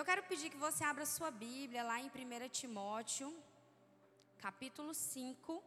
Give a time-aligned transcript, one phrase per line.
[0.00, 3.28] Eu quero pedir que você abra sua Bíblia lá em 1 Timóteo,
[4.38, 5.62] capítulo 5,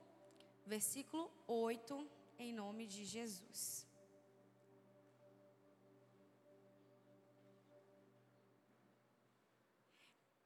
[0.66, 2.10] versículo 8,
[2.40, 3.86] em nome de Jesus.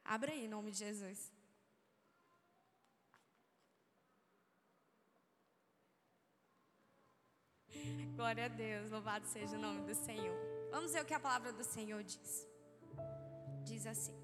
[0.03, 1.31] Abra aí em nome de Jesus.
[8.17, 10.37] Glória a Deus, louvado seja o nome do Senhor.
[10.71, 12.56] Vamos ver o que a palavra do Senhor diz
[13.67, 14.17] diz assim: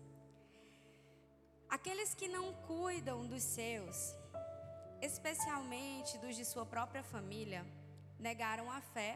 [1.69, 4.15] Aqueles que não cuidam dos seus,
[5.01, 7.65] especialmente dos de sua própria família,
[8.19, 9.11] negaram a fé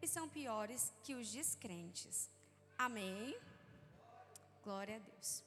[0.00, 2.30] e são piores que os descrentes.
[2.78, 3.36] Amém?
[4.62, 5.42] Glória a Deus.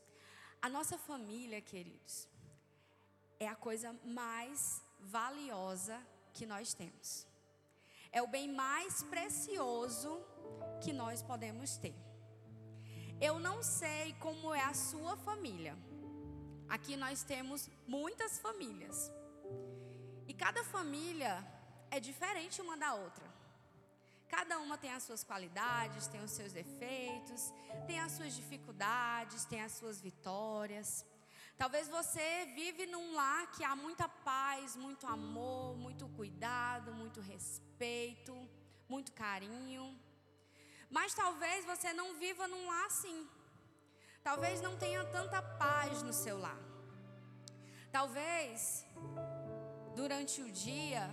[0.62, 2.28] A nossa família, queridos,
[3.40, 6.02] é a coisa mais valiosa
[6.34, 7.28] que nós temos.
[8.12, 10.20] É o bem mais precioso
[10.82, 12.07] que nós podemos ter.
[13.20, 15.76] Eu não sei como é a sua família.
[16.70, 19.12] Aqui nós temos muitas famílias.
[20.28, 21.44] E cada família
[21.90, 23.26] é diferente uma da outra.
[24.30, 27.52] Cada uma tem as suas qualidades, tem os seus defeitos,
[27.88, 31.06] tem as suas dificuldades, tem as suas vitórias.
[31.58, 38.36] Talvez você vive num lar que há muita paz, muito amor, muito cuidado, muito respeito,
[38.88, 39.98] muito carinho.
[40.90, 43.28] Mas talvez você não viva num lar assim.
[44.24, 46.60] Talvez não tenha tanta paz no seu lar.
[47.92, 48.86] Talvez
[49.96, 51.04] durante o dia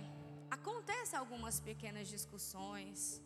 [0.49, 3.21] aconteça algumas pequenas discussões.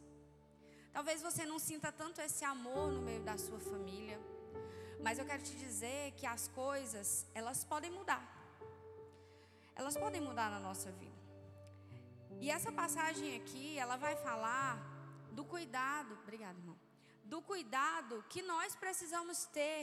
[0.91, 4.19] Talvez você não sinta tanto esse amor no meio da sua família.
[5.01, 8.23] Mas eu quero te dizer que as coisas, elas podem mudar.
[9.75, 11.19] Elas podem mudar na nossa vida.
[12.41, 14.88] E essa passagem aqui, ela vai falar
[15.31, 16.77] do cuidado, obrigado, irmão.
[17.23, 19.81] Do cuidado que nós precisamos ter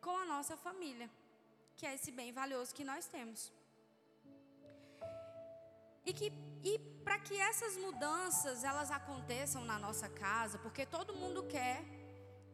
[0.00, 1.08] com a nossa família,
[1.76, 3.52] que é esse bem valioso que nós temos.
[6.04, 6.32] E que
[6.62, 11.82] e para que essas mudanças elas aconteçam na nossa casa, porque todo mundo quer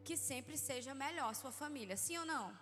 [0.05, 2.56] que sempre seja melhor a sua família, sim ou não?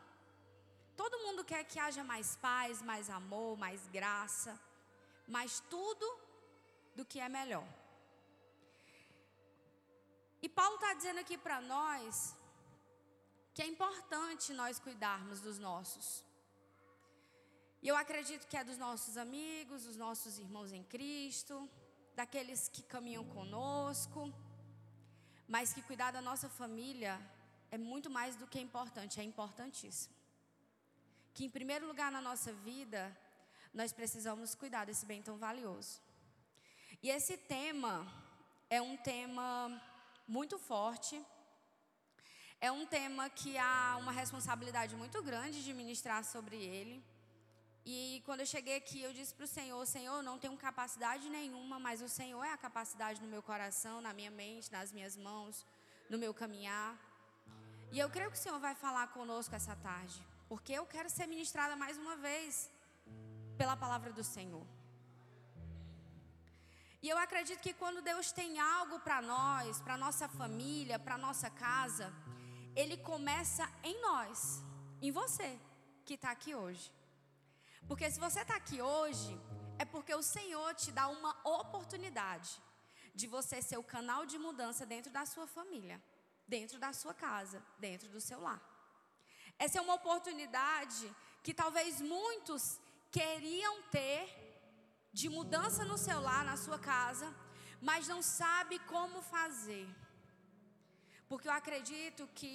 [0.97, 4.59] Todo mundo quer que haja mais paz, mais amor, mais graça,
[5.27, 6.07] mais tudo
[6.97, 7.67] do que é melhor.
[10.45, 12.37] E Paulo está dizendo aqui para nós
[13.55, 16.07] que é importante nós cuidarmos dos nossos.
[17.83, 21.57] E eu acredito que é dos nossos amigos, dos nossos irmãos em Cristo,
[22.15, 24.21] daqueles que caminham conosco.
[25.49, 27.15] Mas que cuidar da nossa família
[27.71, 30.15] é muito mais do que importante, é importantíssimo.
[31.33, 33.03] Que em primeiro lugar na nossa vida,
[33.73, 36.03] nós precisamos cuidar desse bem tão valioso.
[37.03, 38.07] E esse tema
[38.69, 39.81] é um tema
[40.27, 41.21] muito forte.
[42.61, 47.05] É um tema que há uma responsabilidade muito grande de ministrar sobre ele.
[47.85, 51.79] E quando eu cheguei aqui, eu disse para o Senhor: Senhor, não tenho capacidade nenhuma,
[51.79, 55.67] mas o Senhor é a capacidade no meu coração, na minha mente, nas minhas mãos,
[56.09, 56.99] no meu caminhar.
[57.93, 61.27] E eu creio que o Senhor vai falar conosco essa tarde, porque eu quero ser
[61.27, 62.71] ministrada mais uma vez
[63.59, 64.67] pela palavra do Senhor.
[67.05, 71.51] E eu acredito que quando Deus tem algo para nós, para nossa família, para nossa
[71.51, 72.11] casa,
[72.75, 74.63] Ele começa em nós,
[75.03, 75.61] em você
[76.07, 76.91] que está aqui hoje.
[77.87, 79.39] Porque se você está aqui hoje,
[79.79, 82.51] é porque o Senhor te dá uma oportunidade
[83.15, 86.03] de você ser o canal de mudança dentro da sua família,
[86.49, 88.63] dentro da sua casa, dentro do seu lar.
[89.59, 94.44] Essa é uma oportunidade que talvez muitos queriam ter
[95.21, 97.29] de mudança no seu lar, na sua casa,
[97.89, 99.87] mas não sabe como fazer.
[101.29, 102.55] Porque eu acredito que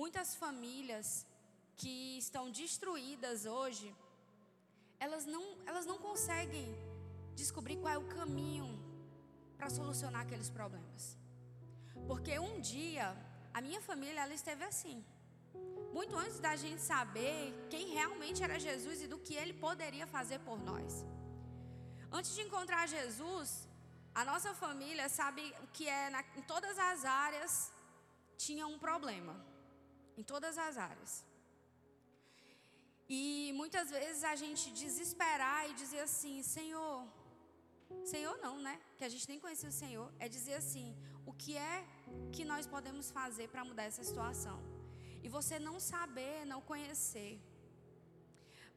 [0.00, 1.08] muitas famílias
[1.80, 3.88] que estão destruídas hoje,
[5.06, 6.66] elas não, elas não conseguem
[7.42, 8.68] descobrir qual é o caminho
[9.56, 11.16] para solucionar aqueles problemas.
[12.10, 13.06] Porque um dia
[13.58, 14.98] a minha família ela esteve assim.
[15.92, 17.40] Muito antes da gente saber
[17.70, 21.04] quem realmente era Jesus e do que ele poderia fazer por nós.
[22.10, 23.68] Antes de encontrar Jesus,
[24.14, 27.72] a nossa família sabe que é na, em todas as áreas
[28.36, 29.34] tinha um problema.
[30.16, 31.24] Em todas as áreas.
[33.08, 37.06] E muitas vezes a gente desesperar e dizer assim: Senhor,
[38.04, 38.80] Senhor não, né?
[38.96, 40.12] Que a gente nem conhecia o Senhor.
[40.18, 41.86] É dizer assim: o que é
[42.32, 44.58] que nós podemos fazer para mudar essa situação?
[45.22, 47.40] E você não saber, não conhecer.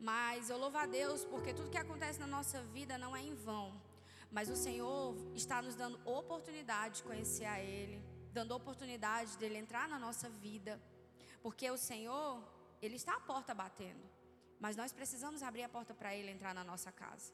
[0.02, 3.36] Mas eu louvo a Deus porque tudo que acontece na nossa vida não é em
[3.36, 3.80] vão.
[4.32, 8.04] Mas o Senhor está nos dando oportunidade de conhecer a Ele,
[8.34, 10.82] dando oportunidade dele entrar na nossa vida.
[11.44, 12.42] Porque o Senhor,
[12.82, 14.04] Ele está à porta batendo.
[14.60, 17.32] Mas nós precisamos abrir a porta para Ele entrar na nossa casa.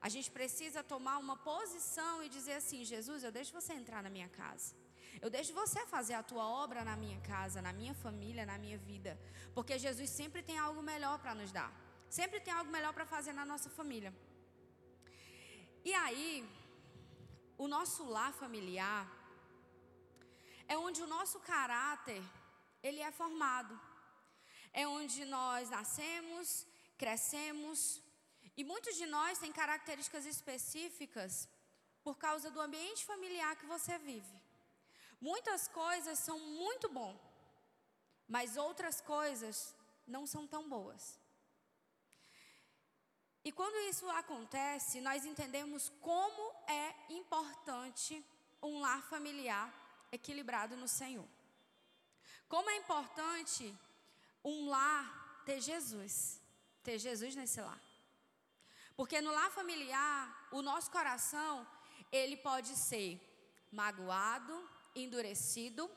[0.00, 4.10] A gente precisa tomar uma posição e dizer assim: Jesus, eu deixo você entrar na
[4.10, 4.74] minha casa.
[5.22, 8.78] Eu deixo você fazer a tua obra na minha casa, na minha família, na minha
[8.78, 9.16] vida.
[9.54, 11.89] Porque Jesus sempre tem algo melhor para nos dar.
[12.18, 14.12] Sempre tem algo melhor para fazer na nossa família.
[15.84, 16.32] E aí,
[17.56, 19.02] o nosso lar familiar
[20.66, 22.22] é onde o nosso caráter
[22.82, 23.78] ele é formado.
[24.72, 26.66] É onde nós nascemos,
[26.96, 28.02] crescemos,
[28.56, 31.48] e muitos de nós têm características específicas
[32.02, 34.36] por causa do ambiente familiar que você vive.
[35.20, 37.14] Muitas coisas são muito bom,
[38.26, 39.74] mas outras coisas
[40.06, 41.19] não são tão boas.
[43.44, 48.24] E quando isso acontece, nós entendemos como é importante
[48.62, 49.72] um lar familiar
[50.12, 51.26] equilibrado no Senhor.
[52.48, 53.74] Como é importante
[54.44, 56.40] um lar ter Jesus,
[56.82, 57.80] ter Jesus nesse lar.
[58.94, 61.66] Porque no lar familiar, o nosso coração,
[62.12, 63.18] ele pode ser
[63.72, 65.90] magoado, endurecido,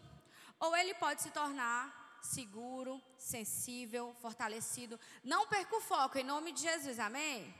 [0.59, 4.99] ou ele pode se tornar seguro, sensível, fortalecido.
[5.23, 7.53] Não perca o foco, em nome de Jesus, amém?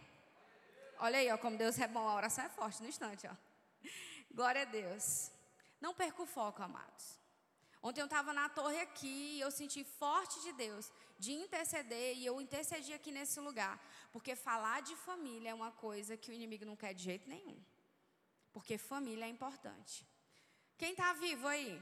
[0.99, 3.35] Olha aí, ó, como Deus é bom, a oração é forte no instante, ó.
[4.31, 5.31] Glória a Deus.
[5.79, 7.19] Não perca o foco, amados.
[7.81, 10.89] Ontem eu estava na torre aqui e eu senti forte de Deus
[11.19, 13.77] de interceder e eu intercedi aqui nesse lugar.
[14.11, 17.61] Porque falar de família é uma coisa que o inimigo não quer de jeito nenhum.
[18.53, 20.07] Porque família é importante.
[20.77, 21.81] Quem está vivo aí?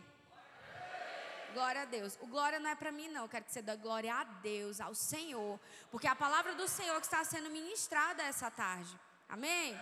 [1.53, 2.17] Glória a Deus.
[2.21, 3.23] O glória não é para mim, não.
[3.23, 5.59] Eu quero que você dê glória a Deus, ao Senhor.
[5.89, 8.97] Porque é a palavra do Senhor que está sendo ministrada essa tarde.
[9.27, 9.77] Amém?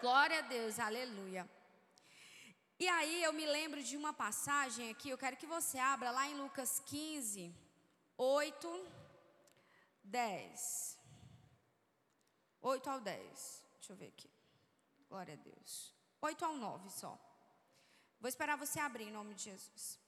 [0.00, 1.48] Glória a Deus, aleluia.
[2.78, 6.26] E aí eu me lembro de uma passagem aqui, eu quero que você abra lá
[6.26, 7.54] em Lucas 15,
[8.16, 8.86] 8,
[10.02, 10.98] 10.
[12.60, 13.64] 8 ao 10.
[13.78, 14.30] Deixa eu ver aqui.
[15.08, 15.94] Glória a Deus.
[16.20, 17.16] 8 ao 9 só.
[18.20, 20.01] Vou esperar você abrir em nome de Jesus.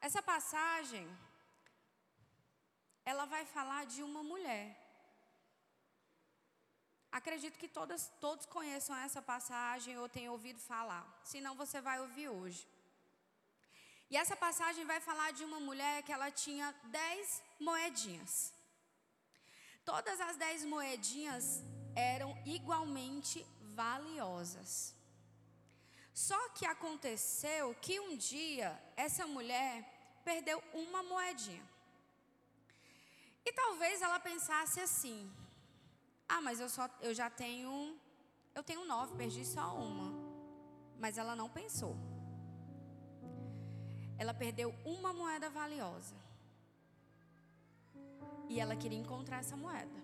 [0.00, 1.06] Essa passagem,
[3.04, 4.66] ela vai falar de uma mulher.
[7.12, 11.04] Acredito que todas, todos conheçam essa passagem ou tenham ouvido falar.
[11.24, 12.66] Se não, você vai ouvir hoje.
[14.08, 18.52] E essa passagem vai falar de uma mulher que ela tinha dez moedinhas.
[19.84, 21.62] Todas as dez moedinhas
[21.94, 24.94] eram igualmente valiosas.
[26.12, 29.89] Só que aconteceu que um dia essa mulher
[30.24, 31.62] perdeu uma moedinha.
[33.44, 35.30] E talvez ela pensasse assim:
[36.28, 37.98] "Ah, mas eu só eu já tenho
[38.54, 40.08] eu tenho nove, perdi só uma".
[40.98, 41.96] Mas ela não pensou.
[44.18, 46.14] Ela perdeu uma moeda valiosa.
[48.50, 49.98] E ela queria encontrar essa moeda.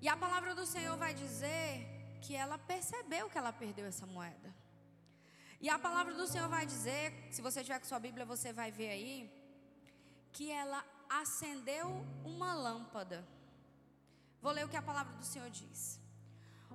[0.00, 1.88] E a palavra do Senhor vai dizer
[2.20, 4.61] que ela percebeu que ela perdeu essa moeda.
[5.64, 8.72] E a palavra do Senhor vai dizer, se você tiver com sua Bíblia, você vai
[8.72, 9.32] ver aí,
[10.32, 13.24] que ela acendeu uma lâmpada.
[14.40, 16.00] Vou ler o que a palavra do Senhor diz.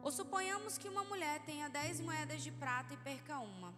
[0.01, 3.73] Ou suponhamos que uma mulher tenha dez moedas de prata e perca uma.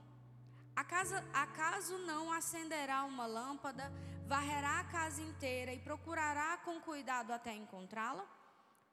[0.75, 3.91] Acaso, acaso não acenderá uma lâmpada,
[4.27, 8.27] varrerá a casa inteira e procurará com cuidado até encontrá-la?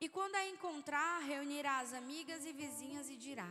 [0.00, 3.50] E quando a encontrar, reunirá as amigas e vizinhas e dirá: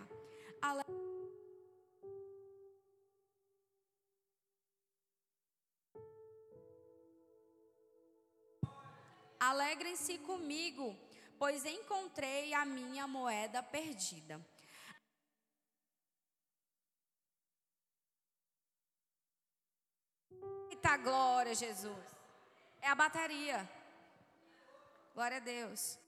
[9.49, 10.97] Alegrem-se comigo,
[11.37, 14.43] pois encontrei a minha moeda perdida.
[20.71, 22.05] Eita glória, Jesus.
[22.81, 23.69] É a bateria.
[25.13, 25.99] Glória a Deus.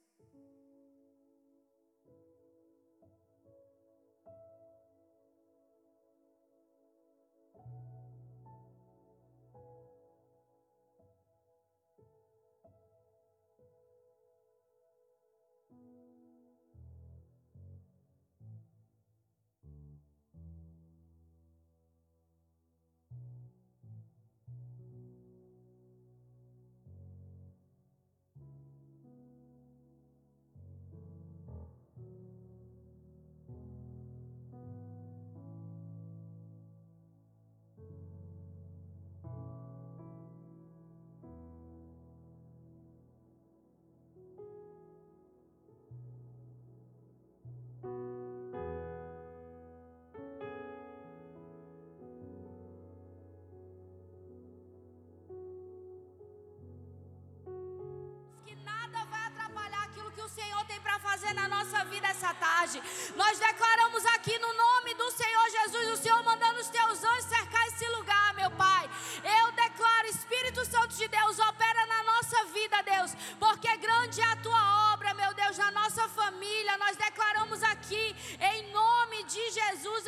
[61.18, 62.82] Fazer na nossa vida essa tarde.
[63.16, 67.68] Nós declaramos aqui no nome do Senhor Jesus, o Senhor mandando os teus anjos cercar
[67.68, 68.90] esse lugar, meu Pai.
[69.24, 74.36] Eu declaro, Espírito Santo de Deus, opera na nossa vida, Deus, porque grande é a
[74.38, 74.47] tua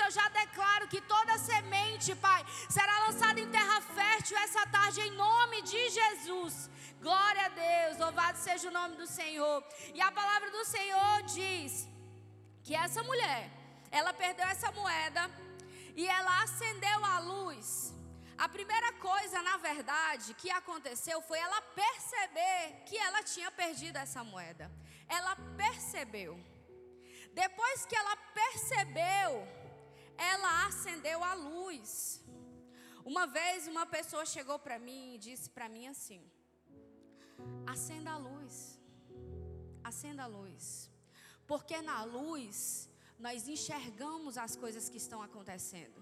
[0.09, 5.11] eu já declaro que toda semente, Pai, será lançada em terra fértil essa tarde, em
[5.11, 6.55] nome de Jesus.
[6.99, 9.63] Glória a Deus, louvado seja o nome do Senhor.
[9.93, 11.87] E a palavra do Senhor diz
[12.63, 13.51] que essa mulher,
[13.91, 15.29] ela perdeu essa moeda
[15.95, 17.93] e ela acendeu a luz.
[18.35, 24.23] A primeira coisa, na verdade, que aconteceu foi ela perceber que ela tinha perdido essa
[24.23, 24.71] moeda.
[25.07, 26.33] Ela percebeu.
[27.31, 29.58] Depois que ela percebeu,
[30.19, 32.23] ela acendeu a luz.
[33.05, 36.21] Uma vez uma pessoa chegou para mim e disse para mim assim:
[37.65, 38.79] acenda a luz.
[39.83, 40.91] Acenda a luz.
[41.47, 45.99] Porque na luz nós enxergamos as coisas que estão acontecendo.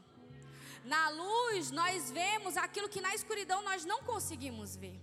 [0.83, 4.99] Na luz nós vemos aquilo que na escuridão nós não conseguimos ver.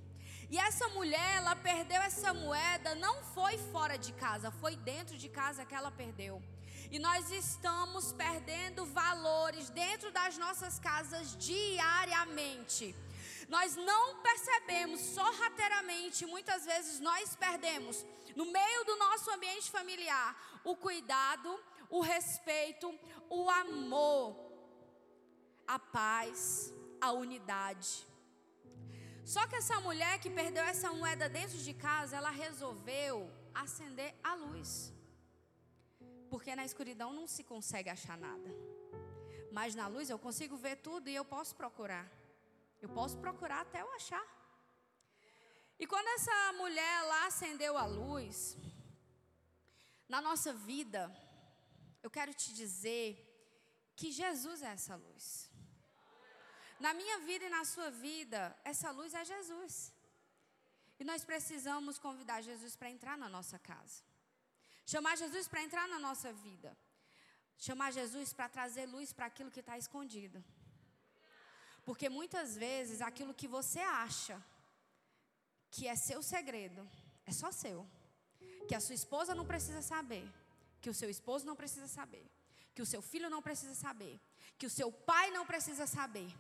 [0.51, 5.29] E essa mulher, ela perdeu essa moeda, não foi fora de casa, foi dentro de
[5.29, 6.43] casa que ela perdeu.
[6.95, 12.95] E nós estamos perdendo valores dentro das nossas casas diariamente.
[13.49, 20.29] Nós não percebemos sorrateiramente, muitas vezes nós perdemos no meio do nosso ambiente familiar
[20.63, 21.61] o cuidado,
[21.91, 22.97] o respeito,
[23.29, 24.37] o amor,
[25.67, 28.07] a paz, a unidade.
[29.25, 34.35] Só que essa mulher que perdeu essa moeda dentro de casa, ela resolveu acender a
[34.37, 34.95] luz.
[36.35, 38.51] Porque na escuridão não se consegue achar nada.
[39.57, 42.07] Mas na luz eu consigo ver tudo e eu posso procurar.
[42.85, 44.25] Eu posso procurar até eu achar.
[45.79, 48.57] E quando essa mulher lá acendeu a luz,
[50.15, 51.03] na nossa vida,
[52.03, 53.07] eu quero te dizer
[53.95, 55.49] que Jesus é essa luz.
[56.81, 59.95] Na minha vida e na sua vida, essa luz é Jesus.
[60.99, 64.03] E nós precisamos convidar Jesus para entrar na nossa casa.
[64.87, 66.77] Chamar Jesus para entrar na nossa vida.
[67.57, 70.45] Chamar Jesus para trazer luz para aquilo que está escondido.
[71.85, 74.43] Porque muitas vezes aquilo que você acha
[75.71, 76.89] que é seu segredo,
[77.27, 77.87] é só seu.
[78.69, 80.27] Que a sua esposa não precisa saber,
[80.81, 82.27] que o seu esposo não precisa saber,
[82.75, 84.19] que o seu filho não precisa saber,
[84.59, 86.31] que o seu pai não precisa saber.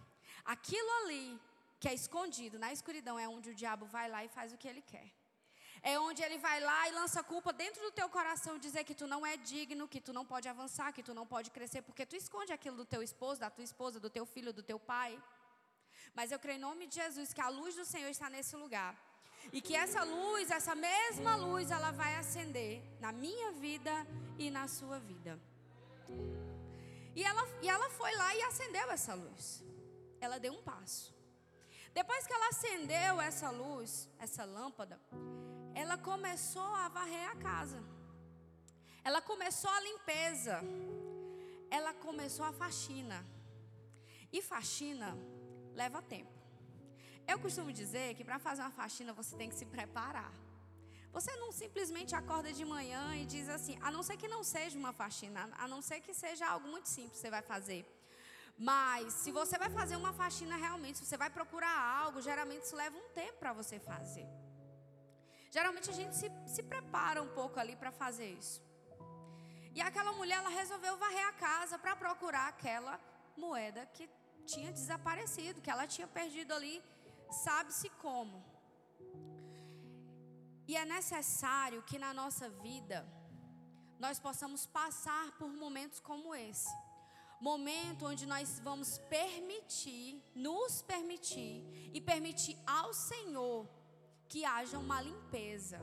[0.44, 1.40] Aquilo ali
[1.80, 4.68] que é escondido na escuridão é onde o diabo vai lá e faz o que
[4.68, 5.12] ele quer.
[5.90, 9.06] É onde ele vai lá e lança culpa dentro do teu coração, dizer que tu
[9.06, 12.16] não é digno, que tu não pode avançar, que tu não pode crescer, porque tu
[12.16, 15.12] esconde aquilo do teu esposo, da tua esposa, do teu filho, do teu pai.
[16.14, 18.92] Mas eu creio em nome de Jesus que a luz do Senhor está nesse lugar.
[19.52, 23.94] E que essa luz, essa mesma luz, ela vai acender na minha vida
[24.38, 25.38] e na sua vida.
[27.14, 29.62] E ela, e ela foi lá e acendeu essa luz.
[30.18, 31.14] Ela deu um passo.
[31.92, 34.98] Depois que ela acendeu essa luz, essa lâmpada,
[35.74, 37.82] ela começou a varrer a casa.
[39.02, 40.60] Ela começou a limpeza.
[41.70, 43.18] Ela começou a faxina.
[44.32, 45.10] E faxina
[45.74, 46.32] leva tempo.
[47.26, 50.32] Eu costumo dizer que para fazer uma faxina você tem que se preparar.
[51.12, 54.76] Você não simplesmente acorda de manhã e diz assim, a não ser que não seja
[54.76, 57.82] uma faxina, a não ser que seja algo muito simples que você vai fazer.
[58.58, 62.76] Mas se você vai fazer uma faxina realmente, se você vai procurar algo, geralmente isso
[62.76, 64.26] leva um tempo para você fazer.
[65.54, 68.60] Geralmente a gente se, se prepara um pouco ali para fazer isso.
[69.76, 72.94] E aquela mulher, ela resolveu varrer a casa para procurar aquela
[73.36, 74.08] moeda que
[74.52, 76.82] tinha desaparecido, que ela tinha perdido ali,
[77.30, 78.44] sabe-se como.
[80.66, 83.06] E é necessário que na nossa vida
[84.04, 86.72] nós possamos passar por momentos como esse.
[87.40, 91.56] Momento onde nós vamos permitir, nos permitir
[91.94, 93.68] e permitir ao Senhor
[94.34, 95.78] que haja uma limpeza.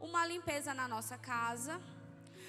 [0.00, 1.74] Uma limpeza na nossa casa.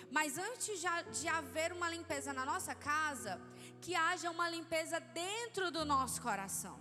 [0.10, 0.80] Mas antes
[1.20, 3.34] de haver uma limpeza na nossa casa,
[3.82, 6.78] que haja uma limpeza dentro do nosso coração.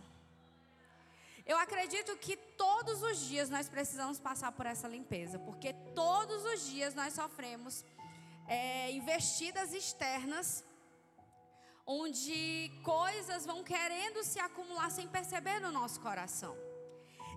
[1.44, 6.60] Eu acredito que todos os dias nós precisamos passar por essa limpeza, porque todos os
[6.70, 7.84] dias nós sofremos
[8.46, 10.64] é, investidas externas,
[11.84, 16.67] onde coisas vão querendo se acumular sem perceber no nosso coração.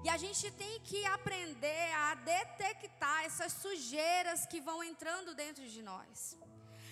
[0.04, 5.82] E a gente tem que aprender a detectar essas sujeiras que vão entrando dentro de
[5.82, 6.38] nós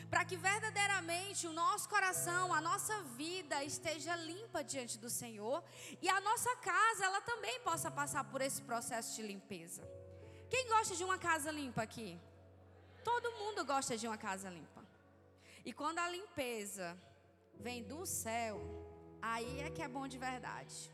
[0.09, 5.63] para que verdadeiramente o nosso coração, a nossa vida esteja limpa diante do Senhor
[6.01, 9.83] e a nossa casa ela também possa passar por esse processo de limpeza.
[10.49, 12.19] Quem gosta de uma casa limpa aqui?
[13.03, 14.83] Todo mundo gosta de uma casa limpa.
[15.63, 16.97] E quando a limpeza
[17.59, 18.59] vem do céu,
[19.21, 20.91] aí é que é bom de verdade.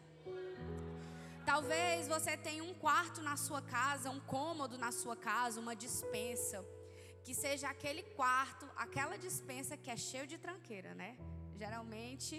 [1.52, 6.60] Talvez você tenha um quarto na sua casa, um cômodo na sua casa, uma dispensa.
[7.25, 11.12] Que seja aquele quarto, aquela dispensa que é cheio de tranqueira, né?
[11.64, 12.36] Geralmente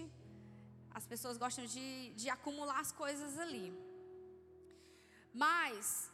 [0.99, 1.87] as pessoas gostam de,
[2.21, 3.67] de acumular as coisas ali.
[5.33, 6.11] Mas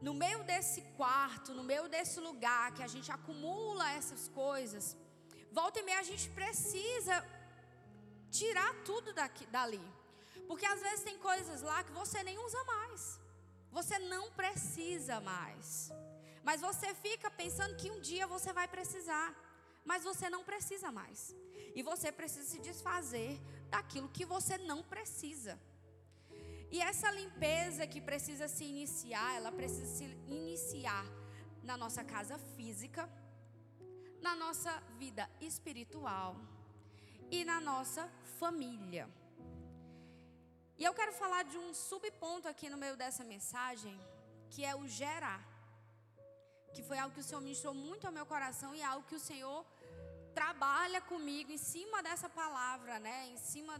[0.00, 4.96] no meio desse quarto, no meio desse lugar que a gente acumula essas coisas,
[5.60, 7.16] volta e meia a gente precisa
[8.30, 9.84] tirar tudo daqui, dali.
[10.52, 13.18] Porque às vezes tem coisas lá que você nem usa mais.
[13.76, 15.90] Você não precisa mais.
[16.48, 19.28] Mas você fica pensando que um dia você vai precisar.
[19.82, 21.34] Mas você não precisa mais.
[21.74, 23.40] E você precisa se desfazer
[23.70, 25.58] daquilo que você não precisa.
[26.70, 31.06] E essa limpeza que precisa se iniciar, ela precisa se iniciar
[31.62, 33.08] na nossa casa física,
[34.20, 36.36] na nossa vida espiritual
[37.30, 38.06] e na nossa
[38.38, 39.08] família.
[40.82, 43.94] E eu quero falar de um subponto aqui no meio dessa mensagem,
[44.50, 45.42] que é o gerar.
[46.74, 49.14] Que foi algo que o Senhor ministrou muito ao meu coração e é algo que
[49.14, 49.64] o Senhor
[50.34, 53.28] trabalha comigo em cima dessa palavra, né?
[53.28, 53.74] Em cima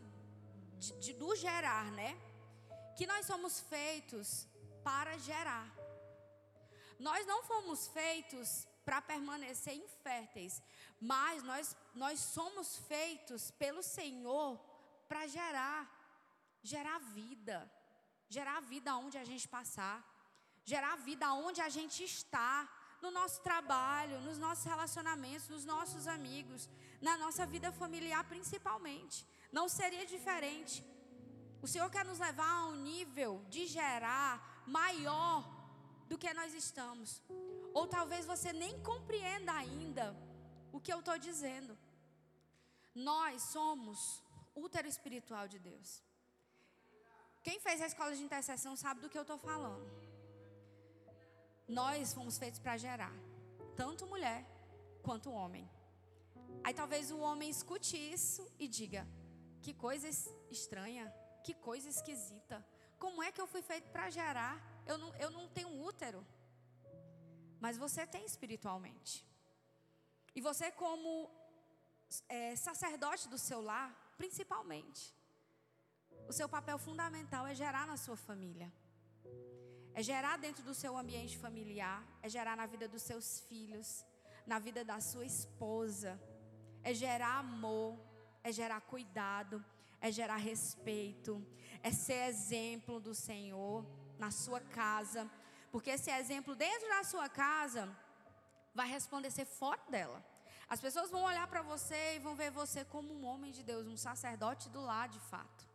[0.78, 2.12] de, de, do gerar, né?
[2.96, 4.46] que nós somos feitos
[4.84, 5.66] para gerar.
[6.98, 10.62] Nós não fomos feitos para permanecer inférteis,
[11.00, 14.56] mas nós, nós somos feitos pelo Senhor
[15.08, 16.01] para gerar,
[16.62, 17.70] gerar vida,
[18.28, 19.98] gerar vida onde a gente passar,
[20.64, 22.68] gerar vida onde a gente está,
[23.02, 26.68] no nosso trabalho, nos nossos relacionamentos, nos nossos amigos,
[27.00, 29.26] na nossa vida familiar principalmente.
[29.50, 30.84] Não seria diferente.
[31.60, 35.44] O Senhor quer nos levar a um nível de gerar maior
[36.08, 37.20] do que nós estamos.
[37.74, 40.16] Ou talvez você nem compreenda ainda
[40.72, 41.76] o que eu estou dizendo.
[42.94, 44.22] Nós somos
[44.54, 46.02] útero espiritual de Deus.
[47.42, 49.86] Quem fez a escola de intercessão sabe do que eu estou falando.
[51.68, 53.14] Nós fomos feitos para gerar,
[53.76, 54.44] tanto mulher
[55.02, 55.68] quanto homem.
[56.64, 59.06] Aí talvez o homem escute isso e diga:
[59.62, 60.08] que coisa
[60.50, 61.06] estranha.
[61.44, 62.64] Que coisa esquisita.
[62.98, 64.54] Como é que eu fui feito para gerar?
[64.86, 66.24] Eu não, eu não tenho útero.
[67.60, 69.26] Mas você tem espiritualmente.
[70.34, 71.30] E você, como
[72.28, 75.14] é, sacerdote do seu lar, principalmente,
[76.28, 78.72] o seu papel fundamental é gerar na sua família.
[79.94, 84.04] É gerar dentro do seu ambiente familiar, é gerar na vida dos seus filhos,
[84.46, 86.20] na vida da sua esposa,
[86.82, 87.98] é gerar amor,
[88.42, 89.64] é gerar cuidado,
[90.00, 91.46] é gerar respeito,
[91.82, 93.86] é ser exemplo do Senhor
[94.18, 95.30] na sua casa,
[95.70, 97.88] porque esse exemplo dentro da sua casa
[98.74, 100.24] vai resplandecer fora dela.
[100.68, 103.86] As pessoas vão olhar para você e vão ver você como um homem de Deus,
[103.86, 105.68] um sacerdote do lar de fato,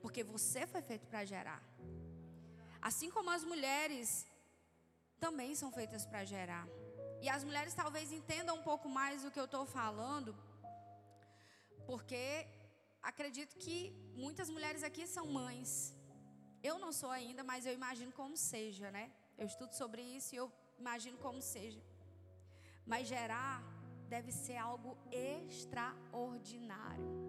[0.00, 1.62] porque você foi feito para gerar.
[2.80, 4.26] Assim como as mulheres
[5.18, 6.66] também são feitas para gerar.
[7.20, 10.36] E as mulheres talvez entendam um pouco mais do que eu estou falando,
[11.86, 12.46] porque
[13.02, 15.94] acredito que muitas mulheres aqui são mães.
[16.62, 19.10] Eu não sou ainda, mas eu imagino como seja, né?
[19.36, 21.82] Eu estudo sobre isso e eu imagino como seja.
[22.86, 23.62] Mas gerar
[24.08, 27.27] deve ser algo extraordinário.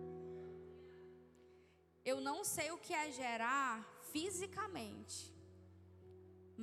[2.12, 3.72] Eu não sei o que é gerar
[4.12, 5.17] fisicamente,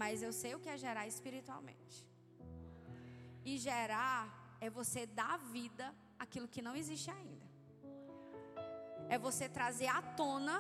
[0.03, 1.99] mas eu sei o que é gerar espiritualmente.
[3.51, 4.23] E gerar
[4.61, 5.87] é você dar vida
[6.25, 7.47] àquilo que não existe ainda
[9.09, 10.57] é você trazer à tona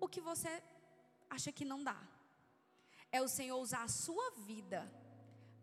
[0.00, 0.62] o que você
[1.30, 1.96] acha que não dá.
[3.10, 4.90] É o Senhor usar a sua vida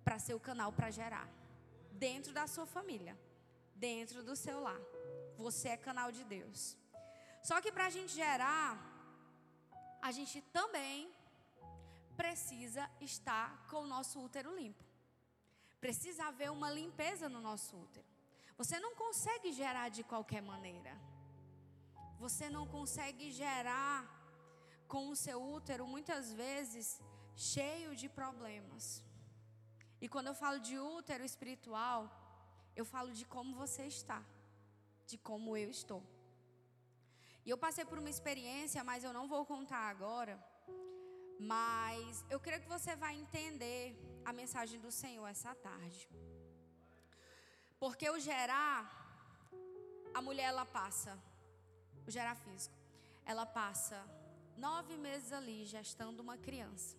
[0.04, 1.30] para ser o canal para gerar
[1.92, 3.20] dentro da sua família,
[3.76, 4.82] dentro do seu lar.
[5.38, 6.78] Você é canal de Deus.
[7.44, 8.70] Só que para a gente gerar,
[10.02, 11.14] a gente também
[12.16, 14.84] precisa estar com o nosso útero limpo.
[15.80, 18.08] Precisa haver uma limpeza no nosso útero.
[18.58, 20.94] Você não consegue gerar de qualquer maneira.
[22.18, 23.98] Você não consegue gerar
[24.88, 27.02] com o seu útero muitas vezes
[27.36, 29.04] cheio de problemas.
[30.00, 32.00] E quando eu falo de útero espiritual,
[32.76, 34.24] eu falo de como você está,
[35.06, 36.02] de como eu estou.
[37.46, 40.36] E eu passei por uma experiência, mas eu não vou contar agora.
[41.40, 43.82] Mas eu creio que você vai entender
[44.24, 46.08] a mensagem do Senhor essa tarde.
[47.84, 48.80] Porque o gerar,
[50.14, 51.12] a mulher ela passa
[52.08, 52.76] o gerar físico,
[53.26, 53.98] ela passa
[54.58, 56.96] nove meses ali gestando uma criança.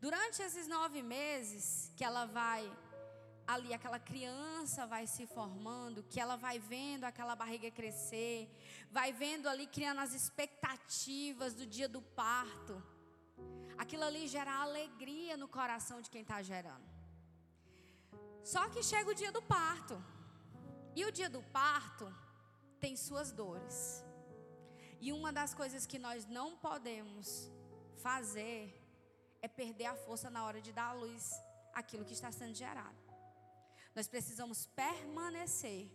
[0.00, 2.62] Durante esses nove meses que ela vai
[3.52, 8.36] ali aquela criança vai se formando, que ela vai vendo aquela barriga crescer,
[8.90, 12.74] vai vendo ali criando as expectativas do dia do parto.
[13.78, 16.86] Aquilo ali gera alegria no coração de quem está gerando.
[18.44, 19.96] Só que chega o dia do parto.
[20.94, 22.06] E o dia do parto
[22.78, 24.04] tem suas dores.
[25.00, 27.50] E uma das coisas que nós não podemos
[28.02, 28.60] fazer
[29.40, 31.32] é perder a força na hora de dar à luz
[31.72, 33.07] aquilo que está sendo gerado.
[33.98, 35.90] Nós precisamos permanecer,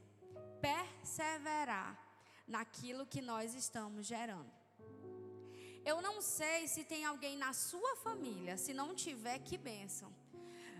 [0.61, 1.91] perseverar
[2.45, 4.51] naquilo que nós estamos gerando.
[5.85, 10.09] Eu não sei se tem alguém na sua família, se não tiver, que bênção.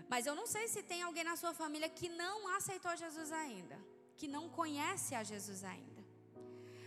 [0.06, 3.78] Mas eu não sei se tem alguém na sua família que não aceitou Jesus ainda,
[4.18, 6.02] que não conhece a Jesus ainda.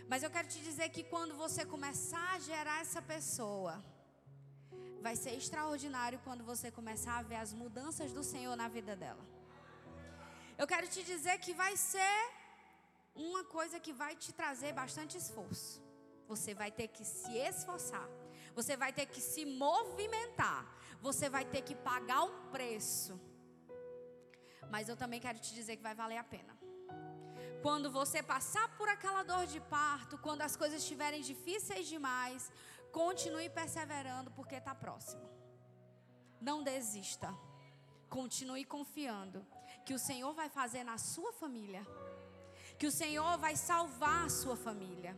[0.06, 3.84] Mas eu quero te dizer que quando você começar a gerar essa pessoa,
[5.00, 9.37] vai ser extraordinário quando você começar a ver as mudanças do Senhor na vida dela.
[10.60, 12.16] Eu quero te dizer que vai ser
[13.14, 15.80] uma coisa que vai te trazer bastante esforço.
[16.26, 18.08] Você vai ter que se esforçar.
[18.58, 20.60] Você vai ter que se movimentar.
[21.00, 23.14] Você vai ter que pagar um preço.
[24.72, 26.54] Mas eu também quero te dizer que vai valer a pena.
[27.62, 32.50] Quando você passar por aquela dor de parto, quando as coisas estiverem difíceis demais,
[32.90, 35.24] continue perseverando porque está próximo.
[36.40, 37.32] Não desista.
[38.08, 39.46] Continue confiando
[39.88, 41.82] que o Senhor vai fazer na sua família,
[42.78, 45.12] que o Senhor vai salvar a sua família,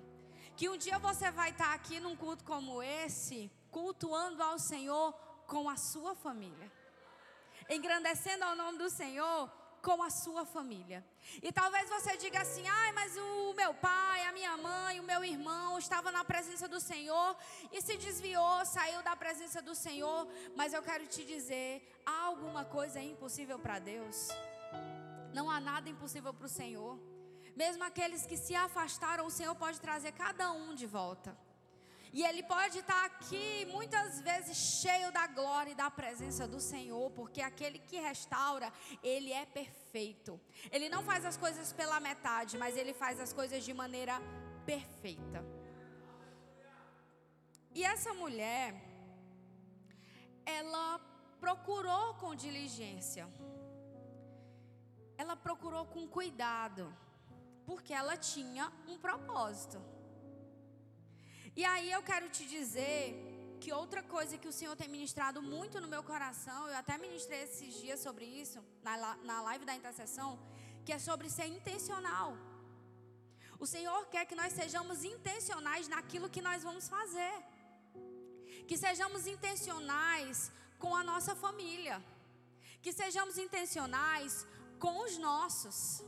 [0.57, 5.13] que um dia você vai estar aqui num culto como esse, cultuando ao Senhor
[5.49, 6.71] com a sua família,
[7.69, 9.51] engrandecendo ao nome do Senhor
[9.83, 11.05] com a sua família.
[11.43, 15.25] E talvez você diga assim: ai, mas o meu pai, a minha mãe, o meu
[15.25, 17.37] irmão estava na presença do Senhor
[17.73, 20.29] e se desviou, saiu da presença do Senhor.
[20.55, 24.29] Mas eu quero te dizer: há alguma coisa impossível para Deus?
[25.33, 26.99] Não há nada impossível para o Senhor.
[27.57, 31.37] Mesmo aqueles que se afastaram, o Senhor pode trazer cada um de volta.
[32.13, 37.09] E ele pode estar aqui muitas vezes cheio da glória e da presença do Senhor,
[37.13, 40.41] porque aquele que restaura, ele é perfeito.
[40.73, 44.21] Ele não faz as coisas pela metade, mas ele faz as coisas de maneira
[44.67, 45.45] perfeita.
[47.73, 48.75] E essa mulher,
[50.45, 50.99] ela
[51.39, 53.29] procurou com diligência,
[55.21, 56.83] ela procurou com cuidado,
[57.69, 59.79] porque ela tinha um propósito.
[61.61, 63.03] E aí eu quero te dizer
[63.63, 67.43] que outra coisa que o Senhor tem ministrado muito no meu coração, eu até ministrei
[67.43, 68.95] esses dias sobre isso, na,
[69.31, 70.31] na live da intercessão,
[70.87, 72.31] que é sobre ser intencional.
[73.65, 77.35] O Senhor quer que nós sejamos intencionais naquilo que nós vamos fazer.
[78.69, 81.99] Que sejamos intencionais com a nossa família.
[82.85, 84.33] Que sejamos intencionais
[84.81, 86.03] com os nossos.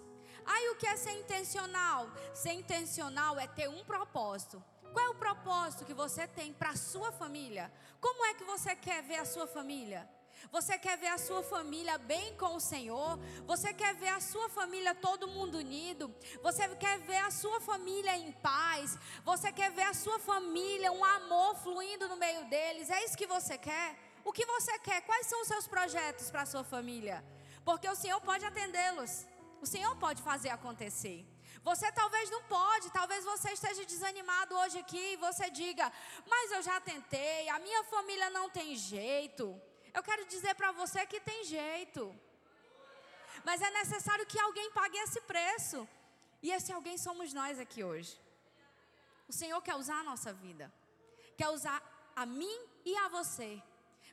[0.44, 2.10] Aí o que é ser intencional?
[2.34, 4.62] Ser intencional é ter um propósito.
[4.92, 7.72] Qual é o propósito que você tem para a sua família?
[8.00, 10.08] Como é que você quer ver a sua família?
[10.50, 13.18] Você quer ver a sua família bem com o Senhor?
[13.46, 16.12] Você quer ver a sua família todo mundo unido?
[16.42, 18.98] Você quer ver a sua família em paz?
[19.24, 22.90] Você quer ver a sua família, um amor fluindo no meio deles?
[22.90, 23.96] É isso que você quer?
[24.24, 25.00] O que você quer?
[25.02, 27.24] Quais são os seus projetos para a sua família?
[27.64, 29.26] Porque o Senhor pode atendê-los.
[29.60, 31.18] O Senhor pode fazer acontecer.
[31.62, 35.92] Você talvez não pode, talvez você esteja desanimado hoje aqui e você diga:
[36.26, 39.44] "Mas eu já tentei, a minha família não tem jeito".
[39.94, 42.02] Eu quero dizer para você que tem jeito.
[43.44, 45.88] Mas é necessário que alguém pague esse preço.
[46.42, 48.12] E esse alguém somos nós aqui hoje.
[49.28, 50.72] O Senhor quer usar a nossa vida.
[51.36, 51.78] Quer usar
[52.16, 53.62] a mim e a você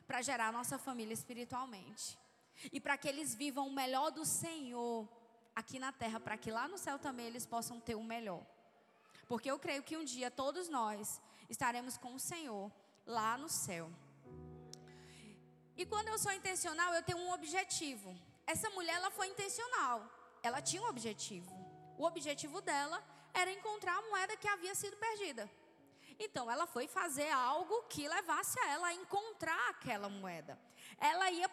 [0.06, 2.18] para gerar a nossa família espiritualmente.
[2.72, 5.08] E para que eles vivam o melhor do Senhor
[5.54, 8.44] aqui na terra, para que lá no céu também eles possam ter o melhor.
[9.28, 12.70] Porque eu creio que um dia todos nós estaremos com o Senhor
[13.06, 13.90] lá no céu.
[15.76, 18.14] E quando eu sou intencional, eu tenho um objetivo.
[18.46, 20.10] Essa mulher, ela foi intencional.
[20.42, 21.52] Ela tinha um objetivo.
[21.96, 25.50] O objetivo dela era encontrar a moeda que havia sido perdida.
[26.20, 30.56] Então, ela foi fazer algo que levasse a ela a encontrar aquela moeda.
[30.98, 31.50] Ela ia,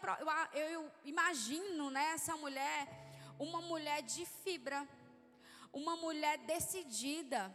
[0.53, 2.88] eu, eu imagino, né, essa mulher
[3.39, 4.88] uma mulher de fibra,
[5.71, 7.53] uma mulher decidida,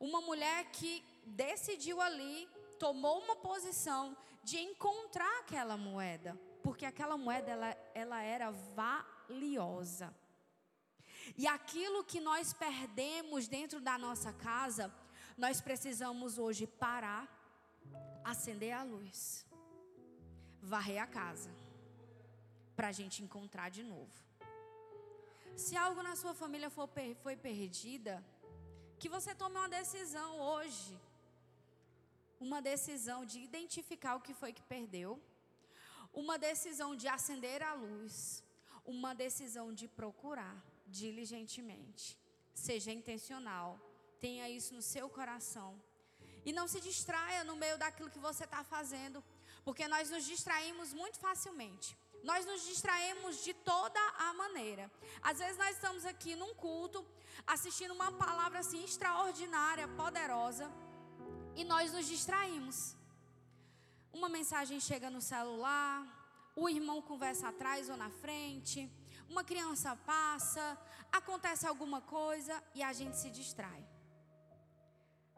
[0.00, 7.50] uma mulher que decidiu ali, tomou uma posição de encontrar aquela moeda, porque aquela moeda
[7.50, 10.14] ela, ela era valiosa.
[11.36, 14.92] E aquilo que nós perdemos dentro da nossa casa,
[15.44, 17.24] nós precisamos hoje parar,
[18.24, 19.18] acender a luz,
[20.60, 21.50] varrer a casa,
[22.76, 24.16] para a gente encontrar de novo.
[25.56, 28.14] Se algo na sua família foi perdida,
[28.98, 30.98] que você tome uma decisão hoje.
[32.40, 35.20] Uma decisão de identificar o que foi que perdeu.
[36.12, 38.44] Uma decisão de acender a luz.
[38.84, 42.18] Uma decisão de procurar diligentemente.
[42.54, 43.68] Seja intencional.
[44.20, 45.80] Tenha isso no seu coração.
[46.44, 49.22] E não se distraia no meio daquilo que você está fazendo.
[49.64, 51.96] Porque nós nos distraímos muito facilmente.
[52.22, 54.90] Nós nos distraemos de toda a maneira.
[55.22, 57.04] Às vezes nós estamos aqui num culto,
[57.46, 60.70] assistindo uma palavra assim extraordinária, poderosa,
[61.54, 62.96] e nós nos distraímos.
[64.12, 66.06] Uma mensagem chega no celular,
[66.56, 68.90] o irmão conversa atrás ou na frente,
[69.28, 70.76] uma criança passa,
[71.12, 73.87] acontece alguma coisa e a gente se distrai.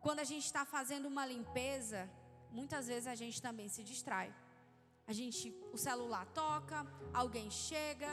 [0.05, 2.09] Quando a gente está fazendo uma limpeza,
[2.59, 4.29] muitas vezes a gente também se distrai.
[5.07, 6.79] A gente, o celular toca,
[7.13, 8.13] alguém chega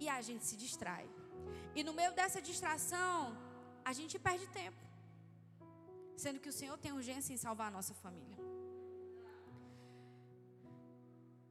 [0.00, 1.06] e a gente se distrai.
[1.74, 3.36] E no meio dessa distração,
[3.84, 4.82] a gente perde tempo.
[6.24, 8.38] Sendo que o Senhor tem urgência em salvar a nossa família.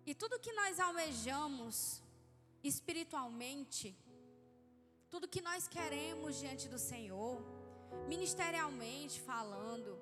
[0.09, 2.01] E tudo que nós almejamos
[2.63, 3.87] espiritualmente,
[5.09, 7.35] tudo que nós queremos diante do Senhor,
[8.07, 9.97] ministerialmente falando,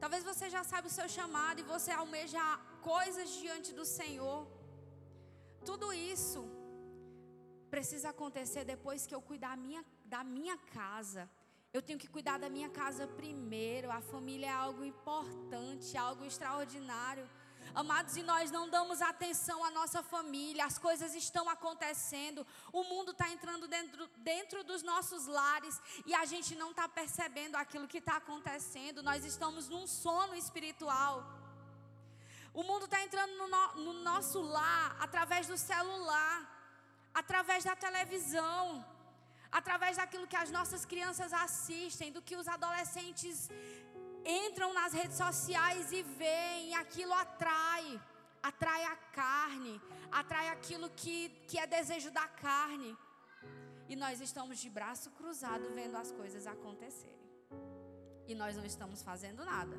[0.00, 2.44] talvez você já sabe o seu chamado e você almeja
[2.82, 4.46] coisas diante do Senhor.
[5.64, 6.42] Tudo isso
[7.70, 11.28] precisa acontecer depois que eu cuidar minha, da minha casa.
[11.72, 13.90] Eu tenho que cuidar da minha casa primeiro.
[13.90, 17.28] A família é algo importante, algo extraordinário.
[17.74, 23.10] Amados, e nós não damos atenção à nossa família, as coisas estão acontecendo, o mundo
[23.10, 27.98] está entrando dentro, dentro dos nossos lares e a gente não está percebendo aquilo que
[27.98, 31.24] está acontecendo, nós estamos num sono espiritual.
[32.54, 36.36] O mundo está entrando no, no, no nosso lar através do celular,
[37.12, 38.84] através da televisão,
[39.52, 43.50] através daquilo que as nossas crianças assistem, do que os adolescentes
[44.26, 48.00] entram nas redes sociais e veem, aquilo atrai,
[48.42, 52.96] atrai a carne, atrai aquilo que, que é desejo da carne.
[53.88, 57.14] E nós estamos de braço cruzado vendo as coisas acontecerem.
[58.26, 59.76] E nós não estamos fazendo nada.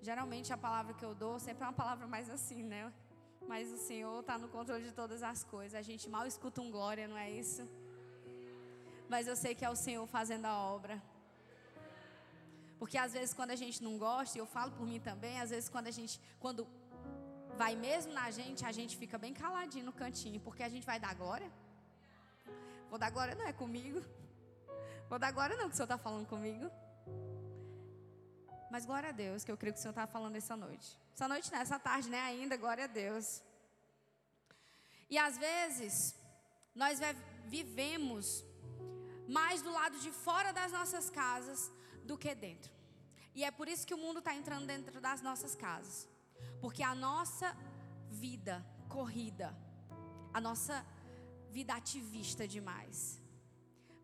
[0.00, 2.92] Geralmente a palavra que eu dou sempre é uma palavra mais assim, né?
[3.46, 5.76] Mas o Senhor está no controle de todas as coisas.
[5.78, 7.68] A gente mal escuta um glória, não é isso?
[9.08, 11.00] Mas eu sei que é o Senhor fazendo a obra.
[12.82, 15.50] Porque às vezes quando a gente não gosta, e eu falo por mim também, às
[15.54, 16.14] vezes quando a gente,
[16.44, 16.62] quando
[17.60, 20.98] vai mesmo na gente, a gente fica bem caladinho no cantinho, porque a gente vai
[21.04, 21.48] dar glória.
[22.90, 24.00] Vou dar glória não é comigo.
[25.08, 26.68] Vou dar glória não que o Senhor está falando comigo.
[28.72, 30.88] Mas glória a Deus, que eu creio que o Senhor está falando essa noite.
[31.14, 32.20] Essa noite, nessa tarde, né?
[32.30, 33.28] Ainda, glória a Deus.
[35.08, 36.16] E às vezes,
[36.74, 36.98] nós
[37.46, 38.44] vivemos
[39.28, 41.70] mais do lado de fora das nossas casas
[42.04, 42.72] do que dentro.
[43.34, 46.08] E é por isso que o mundo está entrando dentro das nossas casas.
[46.60, 47.56] Porque a nossa
[48.10, 49.56] vida corrida,
[50.34, 50.84] a nossa
[51.50, 53.20] vida ativista demais,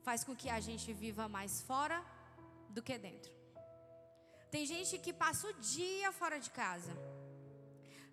[0.02, 2.04] faz com que a gente viva mais fora
[2.70, 3.32] do que dentro.
[4.50, 6.92] Tem gente que passa o dia fora de casa.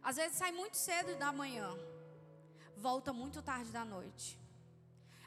[0.04, 1.70] Às vezes sai muito cedo da manhã,
[2.76, 4.28] volta muito tarde da noite.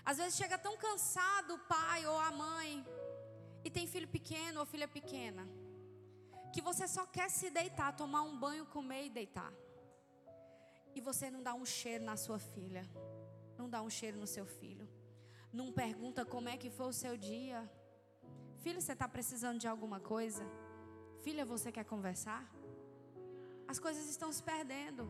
[0.05, 2.87] Às vezes chega tão cansado o pai ou a mãe,
[3.69, 5.43] e tem filho pequeno ou filha pequena,
[6.53, 9.53] que você só quer se deitar, tomar um banho, comer e deitar.
[10.97, 12.85] E você não dá um cheiro na sua filha,
[13.59, 14.89] não dá um cheiro no seu filho,
[15.53, 17.61] não pergunta como é que foi o seu dia.
[18.65, 20.45] Filho, você está precisando de alguma coisa?
[21.27, 22.43] Filha, você quer conversar?
[23.73, 25.05] As coisas estão se perdendo.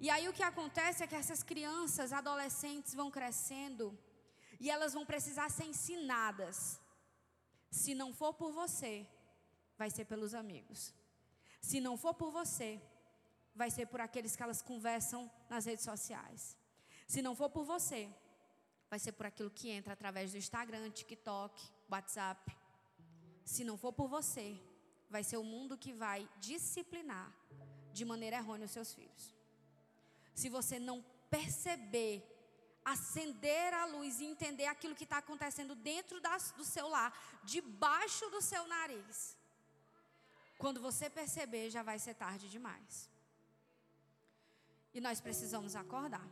[0.00, 3.98] E aí o que acontece é que essas crianças, adolescentes vão crescendo
[4.60, 6.80] e elas vão precisar ser ensinadas.
[7.72, 9.06] Se não for por você,
[9.78, 10.94] vai ser pelos amigos.
[11.58, 12.78] Se não for por você,
[13.54, 16.54] vai ser por aqueles que elas conversam nas redes sociais.
[17.08, 18.10] Se não for por você,
[18.90, 22.54] vai ser por aquilo que entra através do Instagram, TikTok, WhatsApp.
[23.42, 24.60] Se não for por você,
[25.08, 27.34] vai ser o mundo que vai disciplinar
[27.90, 29.34] de maneira errônea os seus filhos.
[30.34, 32.31] Se você não perceber,
[32.84, 37.12] acender a luz e entender aquilo que está acontecendo dentro das, do seu lar,
[37.44, 39.36] debaixo do seu nariz,
[40.58, 43.10] quando você perceber, já vai ser tarde demais.
[44.94, 46.26] E nós precisamos acordar,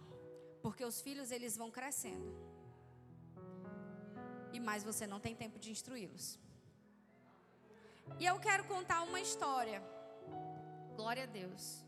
[0.62, 2.30] porque os filhos eles vão crescendo.
[4.52, 6.38] E mais você não tem tempo de instruí-los.
[8.18, 9.82] E eu quero contar uma história.
[10.96, 11.84] Glória a Deus.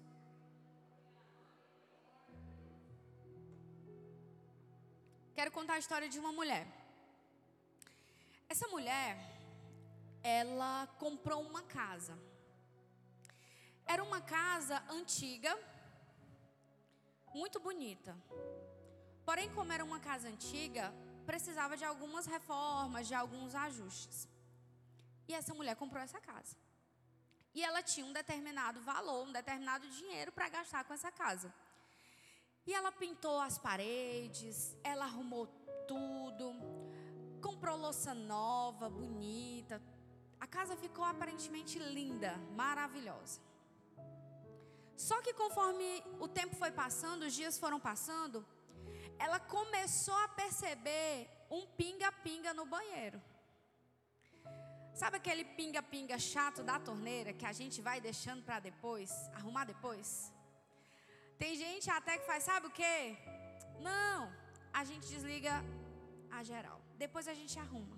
[5.34, 6.66] Quero contar a história de uma mulher.
[8.48, 9.16] Essa mulher,
[10.22, 12.14] ela comprou uma casa.
[13.86, 15.52] Era uma casa antiga,
[17.34, 18.16] muito bonita.
[19.24, 20.92] Porém, como era uma casa antiga,
[21.24, 24.28] precisava de algumas reformas, de alguns ajustes.
[25.26, 26.54] E essa mulher comprou essa casa.
[27.54, 31.52] E ela tinha um determinado valor, um determinado dinheiro para gastar com essa casa.
[32.66, 35.46] E ela pintou as paredes, ela arrumou
[35.86, 36.54] tudo,
[37.40, 39.82] comprou louça nova, bonita.
[40.38, 43.40] A casa ficou aparentemente linda, maravilhosa.
[44.96, 48.46] Só que conforme o tempo foi passando, os dias foram passando,
[49.18, 53.20] ela começou a perceber um pinga-pinga no banheiro.
[54.94, 60.32] Sabe aquele pinga-pinga chato da torneira que a gente vai deixando para depois, arrumar depois?
[61.42, 63.18] Tem gente até que faz, sabe o quê?
[63.80, 64.32] Não,
[64.72, 65.54] a gente desliga
[66.30, 66.80] a geral.
[67.04, 67.96] Depois a gente arruma.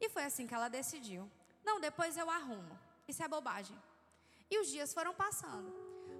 [0.00, 1.28] E foi assim que ela decidiu.
[1.68, 2.78] Não, depois eu arrumo.
[3.08, 3.76] Isso é bobagem.
[4.48, 5.70] E os dias foram passando.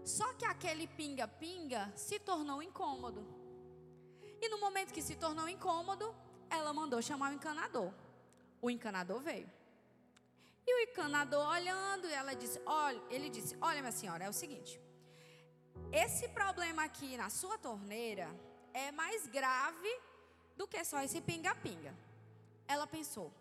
[0.05, 3.23] Só que aquele pinga-pinga se tornou incômodo.
[4.43, 6.13] E no momento que se tornou incômodo,
[6.51, 7.93] ela mandou chamar o encanador.
[8.61, 9.49] O encanador veio.
[10.67, 14.88] E o encanador olhando, ela disse: "Olha, ele disse: "Olha, minha senhora, é o seguinte.
[15.93, 18.29] Esse problema aqui na sua torneira
[18.73, 19.93] é mais grave
[20.57, 21.95] do que só esse pinga-pinga."
[22.67, 23.33] Ela pensou: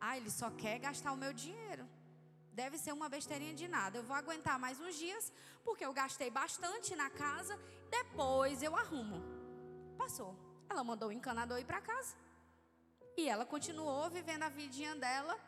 [0.00, 1.86] "Ah, ele só quer gastar o meu dinheiro.
[2.52, 3.98] Deve ser uma besteirinha de nada.
[3.98, 5.32] Eu vou aguentar mais uns dias,
[5.64, 7.58] porque eu gastei bastante na casa,
[7.90, 9.20] depois eu arrumo."
[9.98, 10.34] Passou.
[10.70, 12.14] Ela mandou o encanador ir para casa.
[13.16, 15.38] E ela continuou vivendo a vidinha dela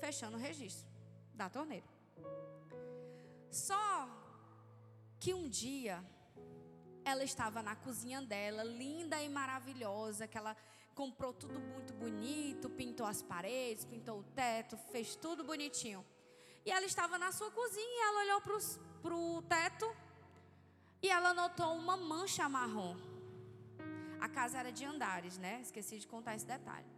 [0.00, 0.88] fechando o registro
[1.34, 1.86] da torneira.
[3.50, 4.08] Só
[5.20, 6.04] que um dia
[7.04, 10.56] ela estava na cozinha dela, linda e maravilhosa, que ela
[10.94, 16.04] comprou tudo muito bonito, pintou as paredes, pintou o teto, fez tudo bonitinho.
[16.64, 18.40] E ela estava na sua cozinha e ela olhou
[19.02, 19.94] para o teto
[21.02, 22.96] e ela notou uma mancha marrom.
[24.18, 25.60] A casa era de andares, né?
[25.60, 26.90] Esqueci de contar esse detalhe.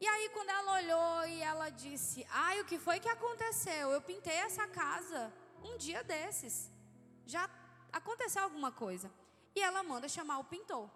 [0.00, 3.90] E aí, quando ela olhou e ela disse: Ai, o que foi que aconteceu?
[3.90, 5.32] Eu pintei essa casa
[5.62, 6.72] um dia desses.
[7.34, 7.48] Já
[7.92, 9.08] aconteceu alguma coisa.
[9.54, 10.88] E ela manda chamar o pintor.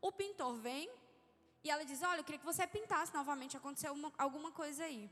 [0.00, 0.90] O pintor vem
[1.62, 3.58] e ela diz: Olha, eu queria que você pintasse novamente.
[3.58, 5.02] Aconteceu uma, alguma coisa aí.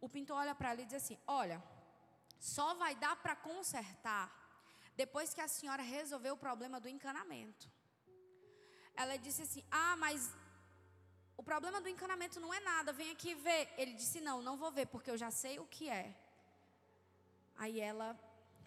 [0.00, 1.62] O pintor olha para ela e diz assim: Olha,
[2.40, 4.24] só vai dar para consertar
[4.96, 7.70] depois que a senhora resolver o problema do encanamento.
[8.94, 10.30] Ela disse assim: Ah, mas
[11.36, 13.68] o problema do encanamento não é nada, vem aqui ver.
[13.76, 16.16] Ele disse: Não, não vou ver, porque eu já sei o que é.
[17.56, 18.18] Aí ela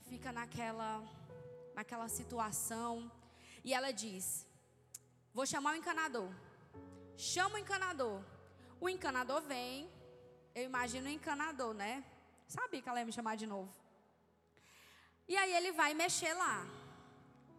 [0.09, 1.03] fica naquela,
[1.73, 3.11] naquela situação
[3.63, 4.45] e ela diz:
[5.33, 6.29] Vou chamar o encanador.
[7.17, 8.21] Chama o encanador.
[8.79, 9.89] O encanador vem.
[10.53, 12.03] Eu imagino o encanador, né?
[12.47, 13.73] Sabia que ela ia me chamar de novo.
[15.27, 16.65] E aí ele vai mexer lá.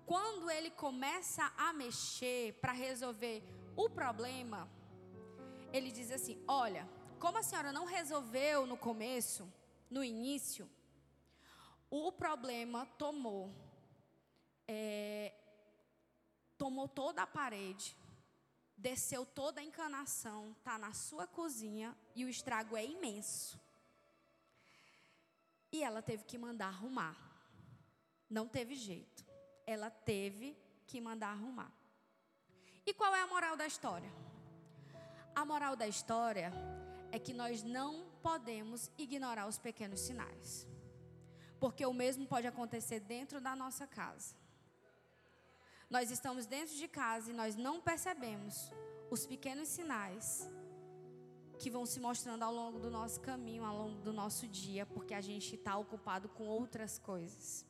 [0.06, 3.42] Quando ele começa a mexer para resolver
[3.76, 4.68] o problema,
[5.72, 9.52] ele diz assim: Olha, como a senhora não resolveu no começo,
[9.90, 10.70] no início,
[11.90, 13.54] o problema tomou,
[14.66, 15.32] é,
[16.58, 17.96] tomou toda a parede,
[18.76, 23.60] desceu toda a encanação, está na sua cozinha e o estrago é imenso.
[25.72, 27.16] E ela teve que mandar arrumar.
[28.28, 29.24] Não teve jeito.
[29.66, 31.72] Ela teve que mandar arrumar.
[32.84, 34.10] E qual é a moral da história?
[35.34, 36.52] A moral da história
[37.10, 40.66] é que nós não podemos ignorar os pequenos sinais.
[41.58, 44.34] Porque o mesmo pode acontecer dentro da nossa casa.
[45.88, 48.72] Nós estamos dentro de casa e nós não percebemos
[49.10, 50.48] os pequenos sinais
[51.58, 55.14] que vão se mostrando ao longo do nosso caminho, ao longo do nosso dia, porque
[55.14, 57.64] a gente está ocupado com outras coisas.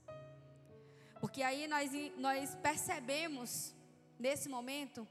[1.20, 3.74] Porque aí nós, nós percebemos,
[4.18, 5.06] nesse momento,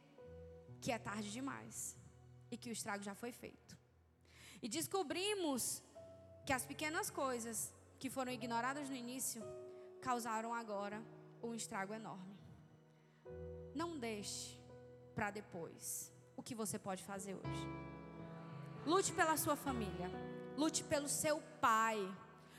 [0.81, 1.95] que é tarde demais
[2.51, 3.77] e que o estrago já foi feito.
[4.61, 5.81] E descobrimos
[6.45, 7.73] que as pequenas coisas
[8.05, 9.41] que foram ignoradas no início
[9.99, 11.01] causaram agora
[11.41, 12.37] um estrago enorme.
[13.73, 14.59] Não deixe
[15.15, 17.67] para depois o que você pode fazer hoje.
[18.85, 20.07] Lute pela sua família,
[20.55, 21.97] lute pelo seu pai,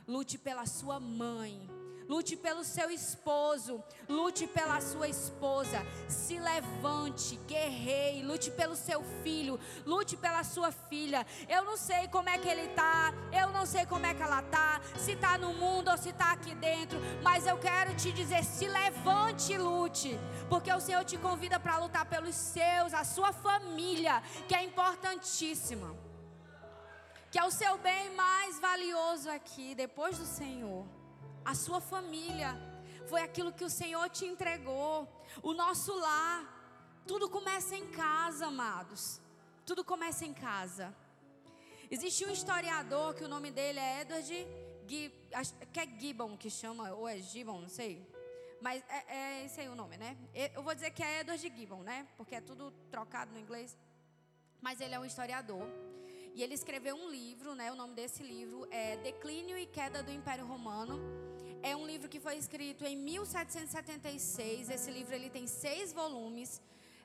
[0.05, 1.71] lute pela sua mãe,
[2.09, 5.85] lute pelo seu esposo, lute pela sua esposa.
[6.09, 11.27] Se levante, guerreie, lute pelo seu filho, lute pela sua filha.
[11.49, 14.41] Eu não sei como é que ele está, eu não sei como é que ela
[14.41, 18.45] está, se está no mundo ou se está aqui dentro, mas eu quero te dizer:
[18.45, 23.33] se levante e lute, porque o Senhor te convida para lutar pelos seus, a sua
[23.33, 25.95] família, que é importantíssima.
[27.31, 30.87] Que é o seu bem mais valioso aqui, depois do Senhor
[31.47, 32.51] a sua família,
[33.07, 35.09] foi aquilo que o Senhor te entregou,
[35.43, 36.39] o nosso lar.
[37.07, 39.21] Tudo começa em casa, amados.
[39.65, 40.95] Tudo começa em casa.
[41.89, 44.47] Existe um historiador que o nome dele é Edward
[44.89, 45.13] que
[45.81, 48.05] é Gibbon que chama, ou é Gibbon, não sei.
[48.61, 50.17] Mas é, é esse aí o nome, né?
[50.55, 52.09] Eu vou dizer que é Edward Gibbon, né?
[52.17, 53.77] Porque é tudo trocado no inglês.
[54.61, 55.67] Mas ele é um historiador.
[56.35, 57.71] E ele escreveu um livro, né?
[57.71, 61.01] O nome desse livro é Declínio e Queda do Império Romano.
[61.71, 64.71] É um livro que foi escrito em 1776.
[64.77, 66.51] Esse livro ele tem seis volumes.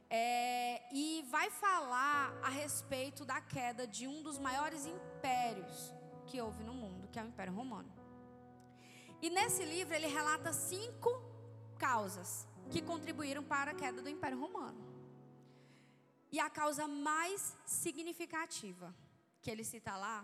[0.07, 5.77] É, e vai falar a respeito da queda de um dos maiores impérios
[6.27, 7.91] que houve no mundo, que é o Império Romano.
[9.21, 11.09] E nesse livro ele relata cinco
[11.79, 12.29] causas
[12.69, 14.81] que contribuíram para a queda do Império Romano.
[16.31, 18.93] E a causa mais significativa
[19.41, 20.17] que ele cita lá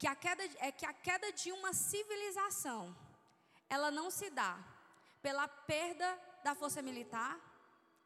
[0.00, 2.96] que a queda, é que a queda de uma civilização,
[3.74, 4.52] ela não se dá
[5.22, 7.38] pela perda da força militar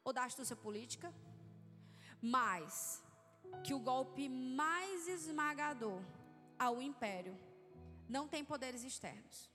[0.04, 1.12] ou da astúcia política,
[2.20, 3.02] mas
[3.64, 6.00] que o golpe mais esmagador
[6.58, 7.36] ao império
[8.08, 9.50] não tem poderes externos,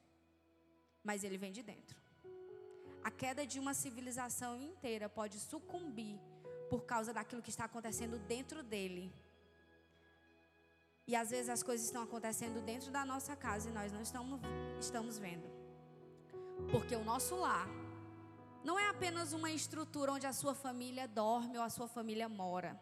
[1.04, 1.98] mas ele vem de dentro.
[3.04, 6.20] A queda de uma civilização inteira pode sucumbir
[6.70, 9.14] por causa daquilo que está acontecendo dentro dele
[11.08, 14.40] e às vezes as coisas estão acontecendo dentro da nossa casa e nós não estamos,
[14.80, 15.59] estamos vendo.
[16.72, 17.68] Porque o nosso lar
[18.64, 22.80] não é apenas uma estrutura onde a sua família dorme ou a sua família mora.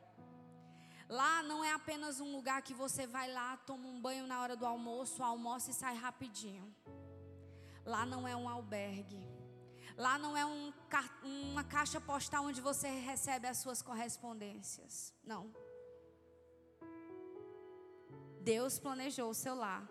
[1.07, 4.55] Lá não é apenas um lugar que você vai lá, toma um banho na hora
[4.55, 6.75] do almoço, almoça e sai rapidinho.
[7.85, 9.25] Lá não é um albergue.
[9.95, 10.73] Lá não é um,
[11.23, 15.13] uma caixa postal onde você recebe as suas correspondências.
[15.23, 15.49] Não.
[18.41, 19.89] Deus planejou o seu lar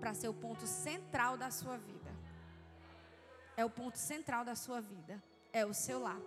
[0.00, 1.93] para ser o ponto central da sua vida.
[3.56, 5.22] É o ponto central da sua vida.
[5.52, 6.20] É o seu lar.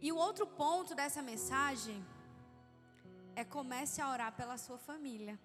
[0.00, 2.04] E o outro ponto dessa mensagem
[3.34, 5.38] é comece a orar pela sua família.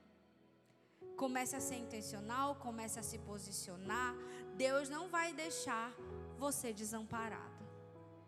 [1.15, 4.15] Comece a ser intencional, comece a se posicionar.
[4.55, 5.93] Deus não vai deixar
[6.37, 7.59] você desamparado.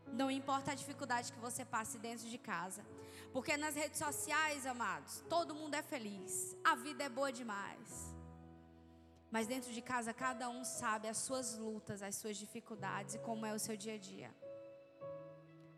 [0.07, 2.85] Não importa a dificuldade que você passe dentro de casa.
[3.31, 6.55] Porque nas redes sociais, amados, todo mundo é feliz.
[6.63, 8.10] A vida é boa demais.
[9.35, 13.45] Mas dentro de casa, cada um sabe as suas lutas, as suas dificuldades e como
[13.45, 14.29] é o seu dia a dia.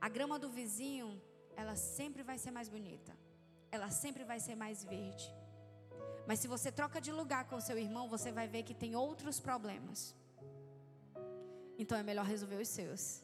[0.01, 1.09] A grama do vizinho,
[1.55, 3.13] ela sempre vai ser mais bonita.
[3.71, 5.27] Ela sempre vai ser mais verde.
[6.27, 9.39] Mas se você troca de lugar com seu irmão, você vai ver que tem outros
[9.39, 10.15] problemas.
[11.77, 13.23] Então é melhor resolver os seus.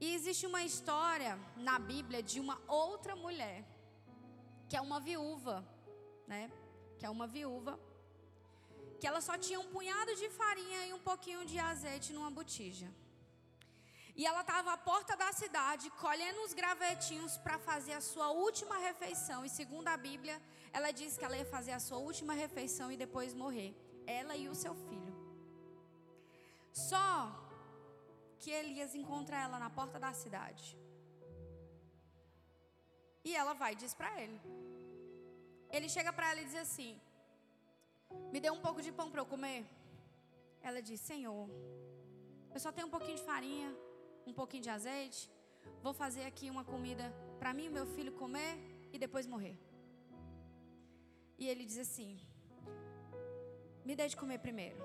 [0.00, 3.64] E existe uma história na Bíblia de uma outra mulher,
[4.68, 5.56] que é uma viúva,
[6.26, 6.42] né?
[6.98, 7.78] Que é uma viúva,
[9.00, 12.88] que ela só tinha um punhado de farinha e um pouquinho de azeite numa botija.
[14.20, 18.76] E ela estava à porta da cidade, colhendo uns gravetinhos para fazer a sua última
[18.76, 19.44] refeição.
[19.44, 20.36] E segundo a Bíblia,
[20.72, 23.70] ela disse que ela ia fazer a sua última refeição e depois morrer.
[24.20, 25.14] Ela e o seu filho.
[26.72, 27.08] Só
[28.40, 30.76] que Elias encontra ela na porta da cidade.
[33.28, 34.38] E ela vai e diz para ele.
[35.76, 36.92] Ele chega para ela e diz assim:
[38.32, 39.60] Me dê um pouco de pão para eu comer.
[40.68, 41.44] Ela diz: Senhor,
[42.54, 43.70] eu só tenho um pouquinho de farinha,
[44.30, 45.22] um pouquinho de azeite.
[45.86, 47.06] Vou fazer aqui uma comida
[47.40, 48.54] para mim e meu filho comer
[48.94, 49.56] e depois morrer.
[51.40, 52.10] E ele diz assim:
[53.86, 54.80] Me dê de comer primeiro.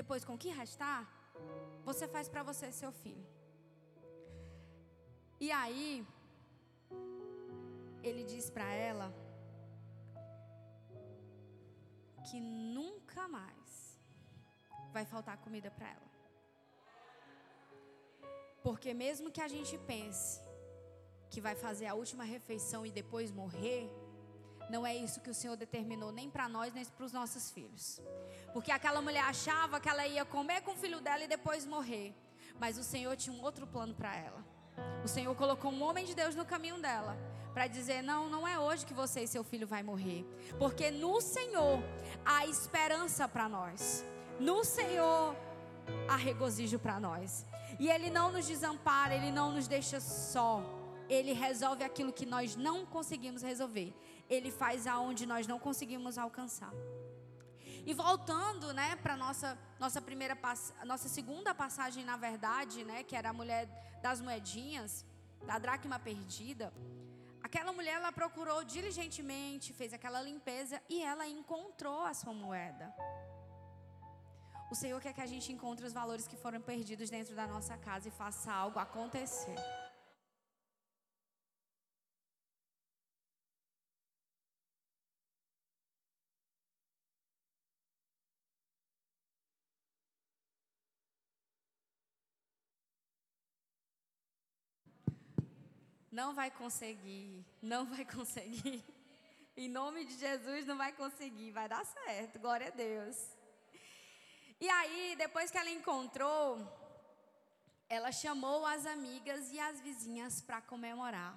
[0.00, 1.00] Depois, com o que restar,
[1.88, 3.26] você faz para você seu filho.
[5.46, 5.88] E aí,
[8.06, 9.08] ele diz para ela
[12.28, 14.00] que nunca mais
[14.92, 16.10] vai faltar comida para ela.
[18.62, 20.40] Porque mesmo que a gente pense
[21.30, 23.88] que vai fazer a última refeição e depois morrer,
[24.68, 28.00] não é isso que o Senhor determinou nem para nós, nem para os nossos filhos.
[28.52, 32.14] Porque aquela mulher achava que ela ia comer com o filho dela e depois morrer.
[32.58, 34.55] Mas o Senhor tinha um outro plano para ela.
[35.04, 37.16] O Senhor colocou um homem de Deus no caminho dela
[37.54, 40.26] para dizer: não, não é hoje que você e seu filho vai morrer,
[40.58, 41.82] porque no Senhor
[42.24, 44.04] há esperança para nós.
[44.38, 45.34] No Senhor
[46.08, 47.46] há regozijo para nós.
[47.78, 50.62] E Ele não nos desampara, Ele não nos deixa só.
[51.08, 53.94] Ele resolve aquilo que nós não conseguimos resolver.
[54.28, 56.72] Ele faz aonde nós não conseguimos alcançar.
[57.88, 60.36] E voltando, né, para nossa nossa primeira
[60.84, 63.64] nossa segunda passagem, na verdade, né, que era a mulher
[64.02, 65.04] das moedinhas,
[65.46, 66.72] da dracma perdida.
[67.46, 72.92] Aquela mulher ela procurou diligentemente, fez aquela limpeza e ela encontrou a sua moeda.
[74.68, 77.76] O Senhor quer que a gente encontre os valores que foram perdidos dentro da nossa
[77.76, 79.54] casa e faça algo acontecer.
[96.16, 98.82] Não vai conseguir, não vai conseguir.
[99.54, 103.18] Em nome de Jesus, não vai conseguir, vai dar certo, glória a Deus.
[104.58, 106.46] E aí, depois que ela encontrou,
[107.86, 111.34] ela chamou as amigas e as vizinhas para comemorar.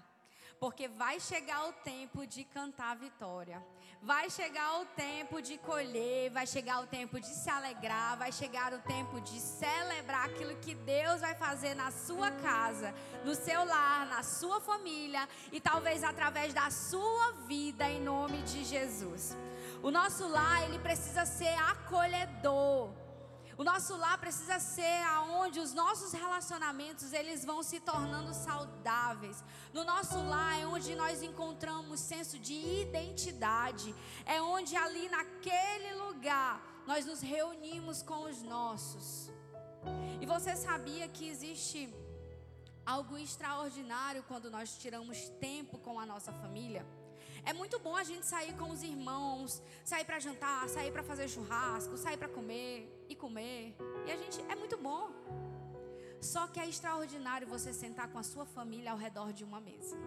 [0.62, 3.62] Porque vai chegar o tempo de cantar a vitória.
[4.02, 8.74] Vai chegar o tempo de colher, vai chegar o tempo de se alegrar, vai chegar
[8.74, 12.94] o tempo de celebrar aquilo que Deus vai fazer na sua casa,
[13.26, 18.64] no seu lar, na sua família e talvez através da sua vida em nome de
[18.64, 19.36] Jesus.
[19.84, 23.09] O nosso lar, ele precisa ser acolhedor.
[23.60, 29.44] O nosso lar precisa ser aonde os nossos relacionamentos eles vão se tornando saudáveis.
[29.74, 33.94] No nosso lar é onde nós encontramos senso de identidade.
[34.26, 36.54] É onde ali naquele lugar
[36.88, 39.30] nós nos reunimos com os nossos.
[40.22, 41.94] E você sabia que existe
[42.86, 46.86] algo extraordinário quando nós tiramos tempo com a nossa família?
[47.46, 51.28] É muito bom a gente sair com os irmãos, sair para jantar, sair para fazer
[51.28, 53.76] churrasco, sair para comer e comer.
[54.06, 55.10] E a gente é muito bom.
[56.22, 59.98] Só que é extraordinário você sentar com a sua família ao redor de uma mesa.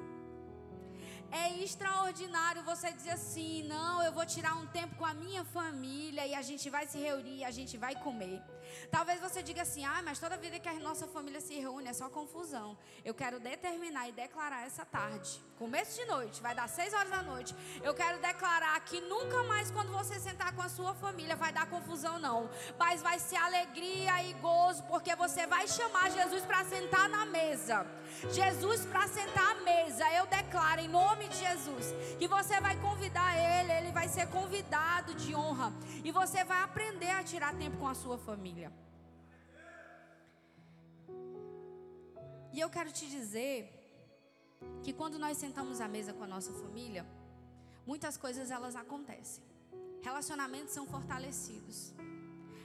[1.31, 6.27] É extraordinário você dizer assim: não, eu vou tirar um tempo com a minha família
[6.27, 8.43] e a gente vai se reunir, a gente vai comer.
[8.91, 11.93] Talvez você diga assim: ah, mas toda vida que a nossa família se reúne é
[11.93, 12.77] só confusão.
[13.05, 17.23] Eu quero determinar e declarar essa tarde, começo de noite, vai dar seis horas da
[17.23, 17.55] noite.
[17.83, 21.67] Eu quero declarar que nunca mais, quando você sentar com a sua família, vai dar
[21.67, 22.51] confusão, não.
[22.79, 27.87] Mas vai ser alegria e gozo, porque você vai chamar Jesus para sentar na mesa.
[28.31, 30.05] Jesus para sentar à mesa.
[30.13, 35.15] Eu declaro em nome de Jesus que você vai convidar ele, ele vai ser convidado
[35.15, 35.73] de honra.
[36.05, 38.62] E você vai aprender a tirar tempo com a sua família.
[42.53, 43.57] E eu quero te dizer
[44.83, 47.07] que quando nós sentamos à mesa com a nossa família,
[47.87, 49.43] muitas coisas elas acontecem.
[50.03, 51.95] Relacionamentos são fortalecidos.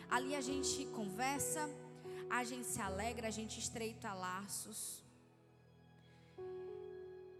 [0.10, 1.70] Ali a gente conversa,
[2.30, 5.04] a gente se alegra, a gente estreita laços.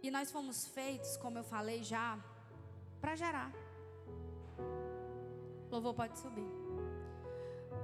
[0.02, 2.18] E nós fomos feitos, como eu falei já,
[3.00, 3.52] para gerar.
[5.70, 6.67] Louvor pode subir.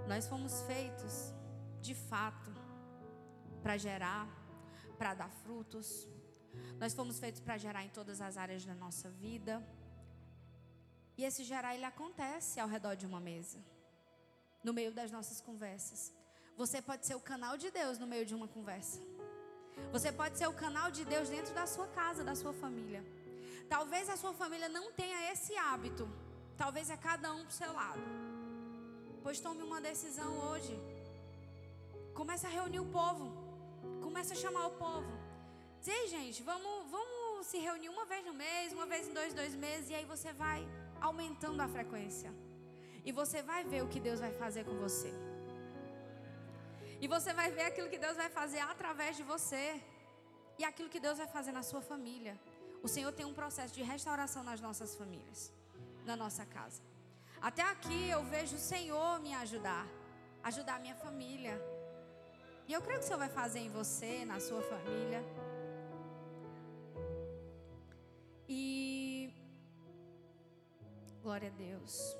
[0.08, 1.32] Nós fomos feitos,
[1.80, 2.50] de fato,
[3.62, 4.28] para gerar
[4.94, 6.08] para dar frutos.
[6.78, 9.62] Nós fomos feitos para gerar em todas as áreas da nossa vida.
[11.16, 13.58] E esse gerar ele acontece ao redor de uma mesa,
[14.62, 16.12] no meio das nossas conversas.
[16.56, 19.00] Você pode ser o canal de Deus no meio de uma conversa.
[19.92, 23.04] Você pode ser o canal de Deus dentro da sua casa, da sua família.
[23.68, 26.08] Talvez a sua família não tenha esse hábito.
[26.56, 28.23] Talvez é cada um para o seu lado.
[29.24, 30.74] Pois tome uma decisão hoje.
[32.18, 33.26] Comece a reunir o povo.
[34.02, 35.12] Começa a chamar o povo.
[35.86, 39.54] Diz, gente, vamos, vamos se reunir uma vez no mês, uma vez em dois, dois
[39.54, 40.60] meses, e aí você vai
[41.00, 42.30] aumentando a frequência.
[43.02, 45.10] E você vai ver o que Deus vai fazer com você.
[47.00, 49.64] E você vai ver aquilo que Deus vai fazer através de você.
[50.58, 52.38] E aquilo que Deus vai fazer na sua família.
[52.82, 55.50] O Senhor tem um processo de restauração nas nossas famílias,
[56.04, 56.82] na nossa casa.
[57.48, 59.86] Até aqui eu vejo o Senhor me ajudar,
[60.42, 61.54] ajudar minha família.
[62.66, 65.22] E eu creio que o Senhor vai fazer em você, na sua família.
[68.48, 69.30] E.
[71.22, 72.16] Glória a Deus.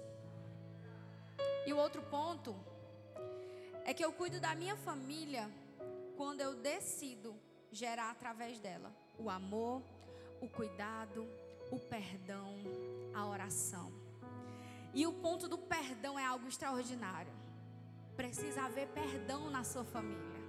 [1.67, 2.55] E o outro ponto
[3.87, 5.51] é que eu cuido da minha família
[6.19, 7.35] quando eu decido
[7.73, 9.81] gerar através dela o amor,
[10.43, 11.27] o cuidado,
[11.71, 12.57] o perdão,
[13.15, 14.04] a oração.
[14.95, 17.33] E o ponto do perdão é algo extraordinário.
[18.17, 20.41] Precisa haver perdão na sua família.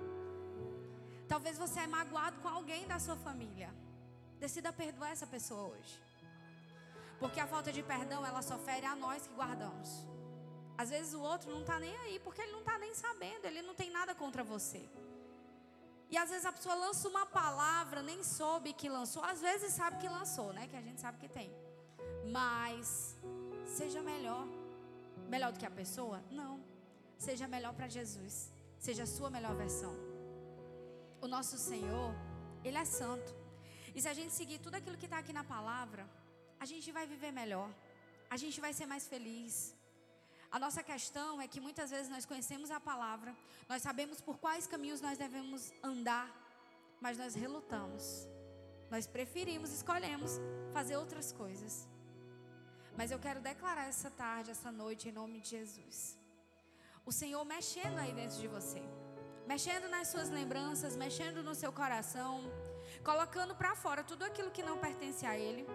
[1.28, 3.74] Talvez você é magoado com alguém da sua família.
[4.39, 6.00] Decida perdoar essa pessoa hoje.
[7.20, 10.06] Porque a falta de perdão, ela só fere a nós que guardamos.
[10.78, 13.62] Às vezes o outro não está nem aí, porque ele não está nem sabendo, ele
[13.62, 14.88] não tem nada contra você.
[16.10, 19.98] E às vezes a pessoa lança uma palavra, nem soube que lançou, às vezes sabe
[19.98, 20.68] que lançou, né?
[20.68, 21.52] Que a gente sabe que tem.
[22.32, 23.18] Mas
[23.80, 24.43] seja melhor.
[25.34, 26.17] Melhor do que a pessoa?
[26.32, 26.53] Não.
[27.17, 28.36] Seja melhor para Jesus.
[28.86, 29.93] Seja a sua melhor versão.
[31.21, 32.11] O nosso Senhor,
[32.63, 33.32] Ele é santo.
[33.95, 36.03] E se a gente seguir tudo aquilo que está aqui na palavra,
[36.59, 37.69] a gente vai viver melhor.
[38.30, 39.76] A gente vai ser mais feliz.
[40.51, 43.36] A nossa questão é que muitas vezes nós conhecemos a palavra,
[43.67, 46.28] nós sabemos por quais caminhos nós devemos andar,
[47.01, 48.05] mas nós relutamos.
[48.89, 50.34] Nós preferimos, escolhemos
[50.71, 51.73] fazer outras coisas.
[52.98, 56.18] Mas eu quero declarar essa tarde, essa noite, em nome de Jesus.
[57.06, 58.82] O Senhor mexendo aí dentro de você,
[59.46, 62.34] mexendo nas suas lembranças, mexendo no seu coração,
[63.04, 65.68] colocando para fora tudo aquilo que não pertence a Ele,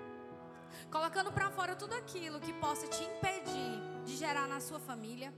[0.90, 3.72] colocando para fora tudo aquilo que possa te impedir
[4.04, 5.32] de gerar na sua família,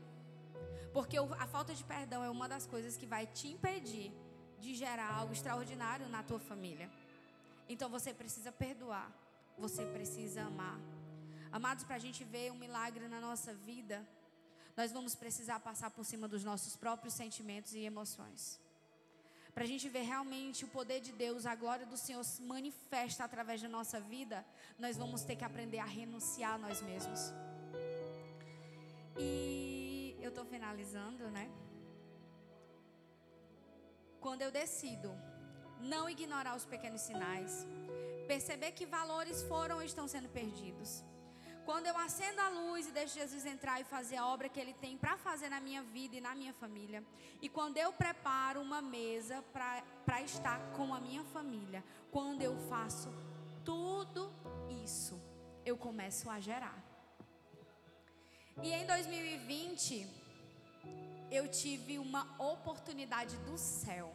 [0.95, 4.13] porque a falta de perdão é uma das coisas que vai te impedir
[4.61, 6.89] de gerar algo extraordinário na tua família.
[7.69, 9.11] Então você precisa perdoar,
[9.59, 10.79] você precisa amar.
[11.53, 14.03] Amados, para a gente ver um milagre na nossa vida,
[14.75, 18.59] nós vamos precisar passar por cima dos nossos próprios sentimentos e emoções.
[19.53, 23.23] Para a gente ver realmente o poder de Deus, a glória do Senhor se manifesta
[23.25, 24.43] através da nossa vida,
[24.79, 27.21] nós vamos ter que aprender a renunciar a nós mesmos.
[29.19, 31.51] E eu estou finalizando, né?
[34.23, 35.15] Quando eu decido
[35.79, 37.67] não ignorar os pequenos sinais,
[38.27, 41.05] perceber que valores foram ou estão sendo perdidos
[41.65, 44.75] quando eu acendo a luz e deixo Jesus entrar e fazer a obra que Ele
[44.75, 47.05] tem para fazer na minha vida e na minha família.
[47.41, 51.85] E quando eu preparo uma mesa para estar com a minha família.
[52.11, 53.11] Quando eu faço
[53.65, 54.33] tudo
[54.85, 55.21] isso,
[55.65, 56.79] eu começo a gerar.
[58.63, 60.07] E em 2020,
[61.31, 64.13] eu tive uma oportunidade do céu.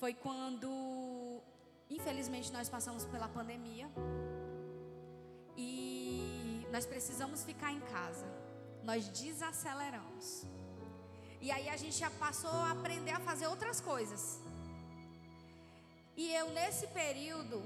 [0.00, 1.40] Foi quando
[1.90, 3.88] Infelizmente, nós passamos pela pandemia
[5.56, 8.26] e nós precisamos ficar em casa.
[8.82, 10.46] Nós desaceleramos.
[11.40, 14.40] E aí a gente já passou a aprender a fazer outras coisas.
[16.16, 17.62] E eu, nesse período,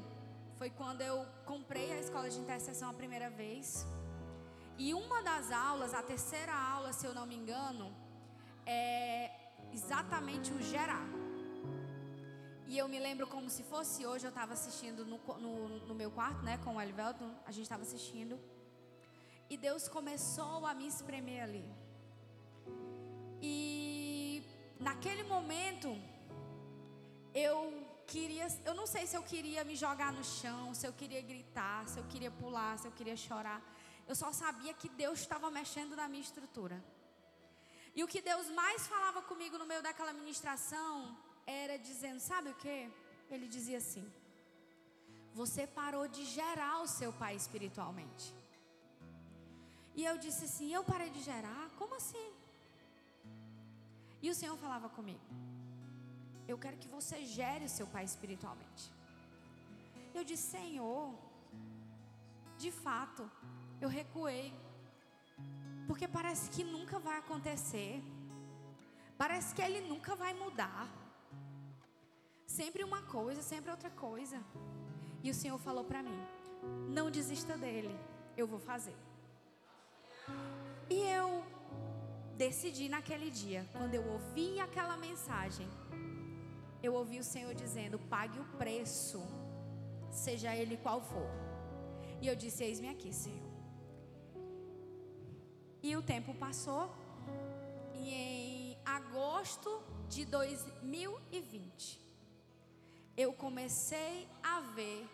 [0.58, 3.86] foi quando eu comprei a escola de intercessão a primeira vez.
[4.76, 7.94] E uma das aulas, a terceira aula, se eu não me engano,
[8.64, 9.30] é
[9.72, 11.17] exatamente o gerar.
[12.70, 15.52] E eu me lembro como se fosse hoje, eu estava assistindo no, no,
[15.86, 18.38] no, meu quarto, né, com o Elivelton, a gente estava assistindo.
[19.48, 21.64] E Deus começou a me espremer ali.
[23.40, 24.42] E
[24.78, 25.88] naquele momento,
[27.32, 27.56] eu
[28.06, 31.88] queria, eu não sei se eu queria me jogar no chão, se eu queria gritar,
[31.88, 33.62] se eu queria pular, se eu queria chorar.
[34.06, 36.84] Eu só sabia que Deus estava mexendo na minha estrutura.
[37.96, 41.16] E o que Deus mais falava comigo no meio daquela ministração
[41.48, 42.78] era dizendo: sabe o que?
[43.30, 44.06] Ele dizia assim:
[45.40, 48.26] Você parou de gerar o seu pai espiritualmente.
[49.96, 51.64] E eu disse assim: Eu parei de gerar?
[51.78, 52.28] Como assim?
[54.22, 55.26] E o Senhor falava comigo:
[56.46, 58.84] Eu quero que você gere o seu pai espiritualmente.
[60.14, 61.14] Eu disse: Senhor,
[62.58, 63.30] de fato,
[63.80, 64.46] eu recuei.
[65.86, 68.02] Porque parece que nunca vai acontecer.
[69.16, 70.86] Parece que ele nunca vai mudar.
[72.48, 74.38] Sempre uma coisa, sempre outra coisa.
[75.22, 76.18] E o Senhor falou para mim:
[76.88, 77.94] Não desista dele,
[78.36, 78.96] eu vou fazer.
[80.88, 81.44] E eu
[82.36, 85.68] decidi naquele dia, quando eu ouvi aquela mensagem,
[86.82, 89.20] eu ouvi o Senhor dizendo: Pague o preço,
[90.10, 91.30] seja ele qual for.
[92.22, 93.52] E eu disse: Eis-me aqui, Senhor.
[95.82, 96.90] E o tempo passou,
[97.94, 99.70] e em agosto
[100.08, 102.07] de 2020,
[103.24, 105.04] eu comecei a ver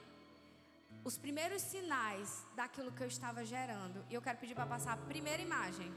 [1.08, 4.04] os primeiros sinais daquilo que eu estava gerando.
[4.10, 5.90] E eu quero pedir para passar a primeira imagem.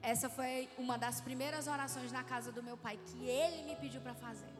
[0.00, 4.00] Essa foi uma das primeiras orações na casa do meu pai que ele me pediu
[4.00, 4.54] para fazer.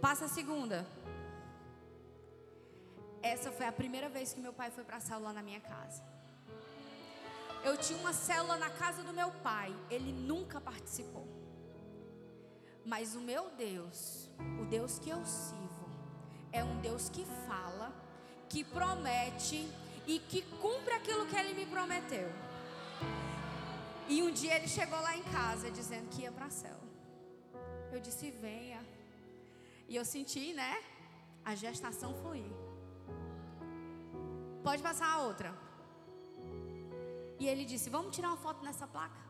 [0.00, 0.86] Passa a segunda.
[3.22, 6.02] Essa foi a primeira vez que meu pai foi para a célula na minha casa.
[7.66, 11.26] Eu tinha uma célula na casa do meu pai, ele nunca participou.
[12.92, 14.30] Mas o meu Deus,
[14.62, 15.88] o Deus que eu sirvo,
[16.52, 17.88] é um Deus que fala,
[18.48, 19.68] que promete
[20.06, 22.28] e que cumpre aquilo que ele me prometeu.
[24.08, 26.92] E um dia ele chegou lá em casa dizendo que ia para a célula.
[27.90, 28.80] Eu disse: venha.
[29.88, 30.72] E eu senti, né?
[31.44, 32.52] A gestação fluir.
[34.62, 35.65] Pode passar a outra.
[37.38, 39.20] E ele disse: Vamos tirar uma foto nessa placa.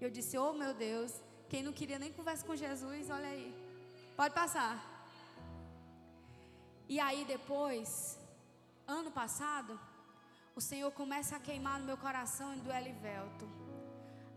[0.00, 1.12] Eu disse: Oh meu Deus,
[1.48, 3.48] quem não queria nem conversa com Jesus, olha aí.
[4.16, 4.74] Pode passar.
[6.88, 8.18] E aí depois,
[8.86, 9.78] ano passado,
[10.54, 13.48] o Senhor começa a queimar no meu coração e velto.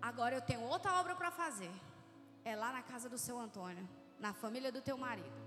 [0.01, 1.71] Agora eu tenho outra obra para fazer.
[2.45, 3.87] É lá na casa do seu Antônio,
[4.19, 5.41] na família do teu marido.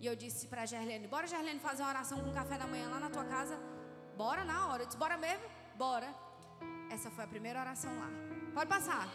[0.00, 3.00] E eu disse para Gerlene: Bora, Gerlene, fazer uma oração com café da manhã lá
[3.00, 3.58] na tua casa?
[4.16, 4.82] Bora na hora.
[4.82, 5.44] Eu disse: Bora mesmo?
[5.76, 6.23] Bora.
[6.94, 8.08] Essa foi a primeira oração lá.
[8.54, 9.08] Pode passar.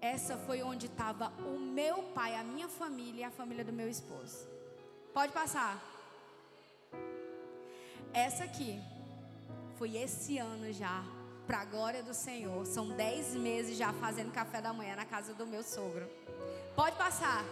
[0.00, 3.88] Essa foi onde estava o meu pai, a minha família e a família do meu
[3.88, 4.46] esposo.
[5.12, 5.82] Pode passar.
[8.12, 8.80] Essa aqui
[9.76, 11.02] foi esse ano já,
[11.48, 12.64] para a glória do Senhor.
[12.64, 16.08] São dez meses já fazendo café da manhã na casa do meu sogro.
[16.76, 17.44] Pode passar.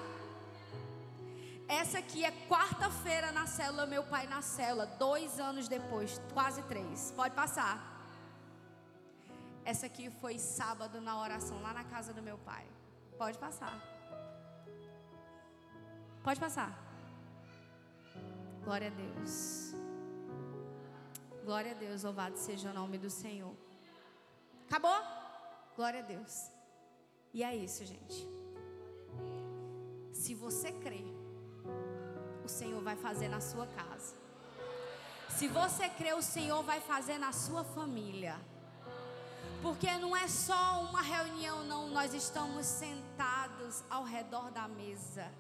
[1.69, 7.13] Essa aqui é quarta-feira na célula, meu pai na célula, dois anos depois, quase três.
[7.15, 7.77] Pode passar.
[9.67, 12.67] Essa aqui foi sábado na oração, lá na casa do meu pai.
[13.19, 13.75] Pode passar.
[16.25, 16.73] Pode passar.
[18.65, 19.75] Glória a Deus.
[21.45, 23.55] Glória a Deus, louvado seja o nome do Senhor.
[24.67, 24.99] Acabou?
[25.77, 26.51] Glória a Deus.
[27.35, 28.27] E é isso, gente.
[30.13, 31.18] Se você crê,
[32.45, 34.15] o Senhor vai fazer na sua casa.
[35.37, 38.37] Se você crê, o Senhor vai fazer na sua família.
[39.61, 41.89] Porque não é só uma reunião, não.
[41.89, 45.31] Nós estamos sentados ao redor da mesa.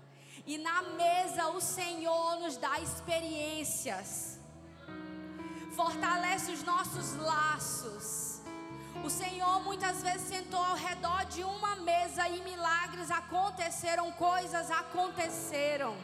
[0.47, 4.39] E na mesa o Senhor nos dá experiências.
[5.75, 8.41] Fortalece os nossos laços.
[9.05, 15.97] O Senhor muitas vezes sentou ao redor de uma mesa e milagres aconteceram, coisas aconteceram.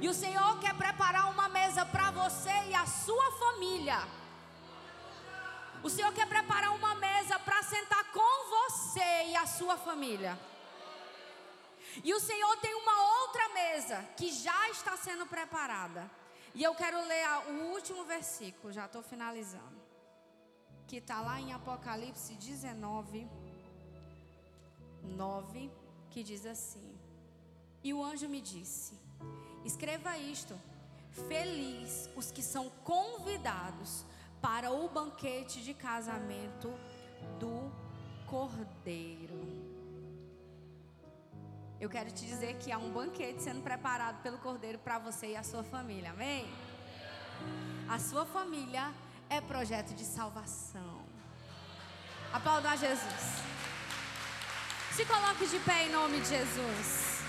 [0.00, 3.98] E o Senhor quer preparar uma mesa para você e a sua família.
[5.82, 10.38] O Senhor quer preparar uma mesa para sentar com você e a sua família.
[12.04, 16.10] E o Senhor tem uma outra mesa que já está sendo preparada.
[16.54, 19.80] E eu quero ler o último versículo, já estou finalizando.
[20.86, 23.28] Que está lá em Apocalipse 19,
[25.02, 25.70] 9,
[26.10, 26.98] que diz assim:
[27.82, 28.98] E o anjo me disse:
[29.64, 30.58] Escreva isto:
[31.28, 34.04] Feliz os que são convidados
[34.40, 36.72] para o banquete de casamento
[37.38, 37.70] do
[38.26, 39.70] Cordeiro.
[41.80, 45.36] Eu quero te dizer que há um banquete sendo preparado pelo Cordeiro para você e
[45.36, 46.10] a sua família.
[46.10, 46.46] Amém?
[47.88, 48.92] A sua família
[49.28, 51.00] é projeto de salvação.
[52.32, 53.42] Aplauda a Jesus.
[54.92, 57.19] Se coloque de pé em nome de Jesus.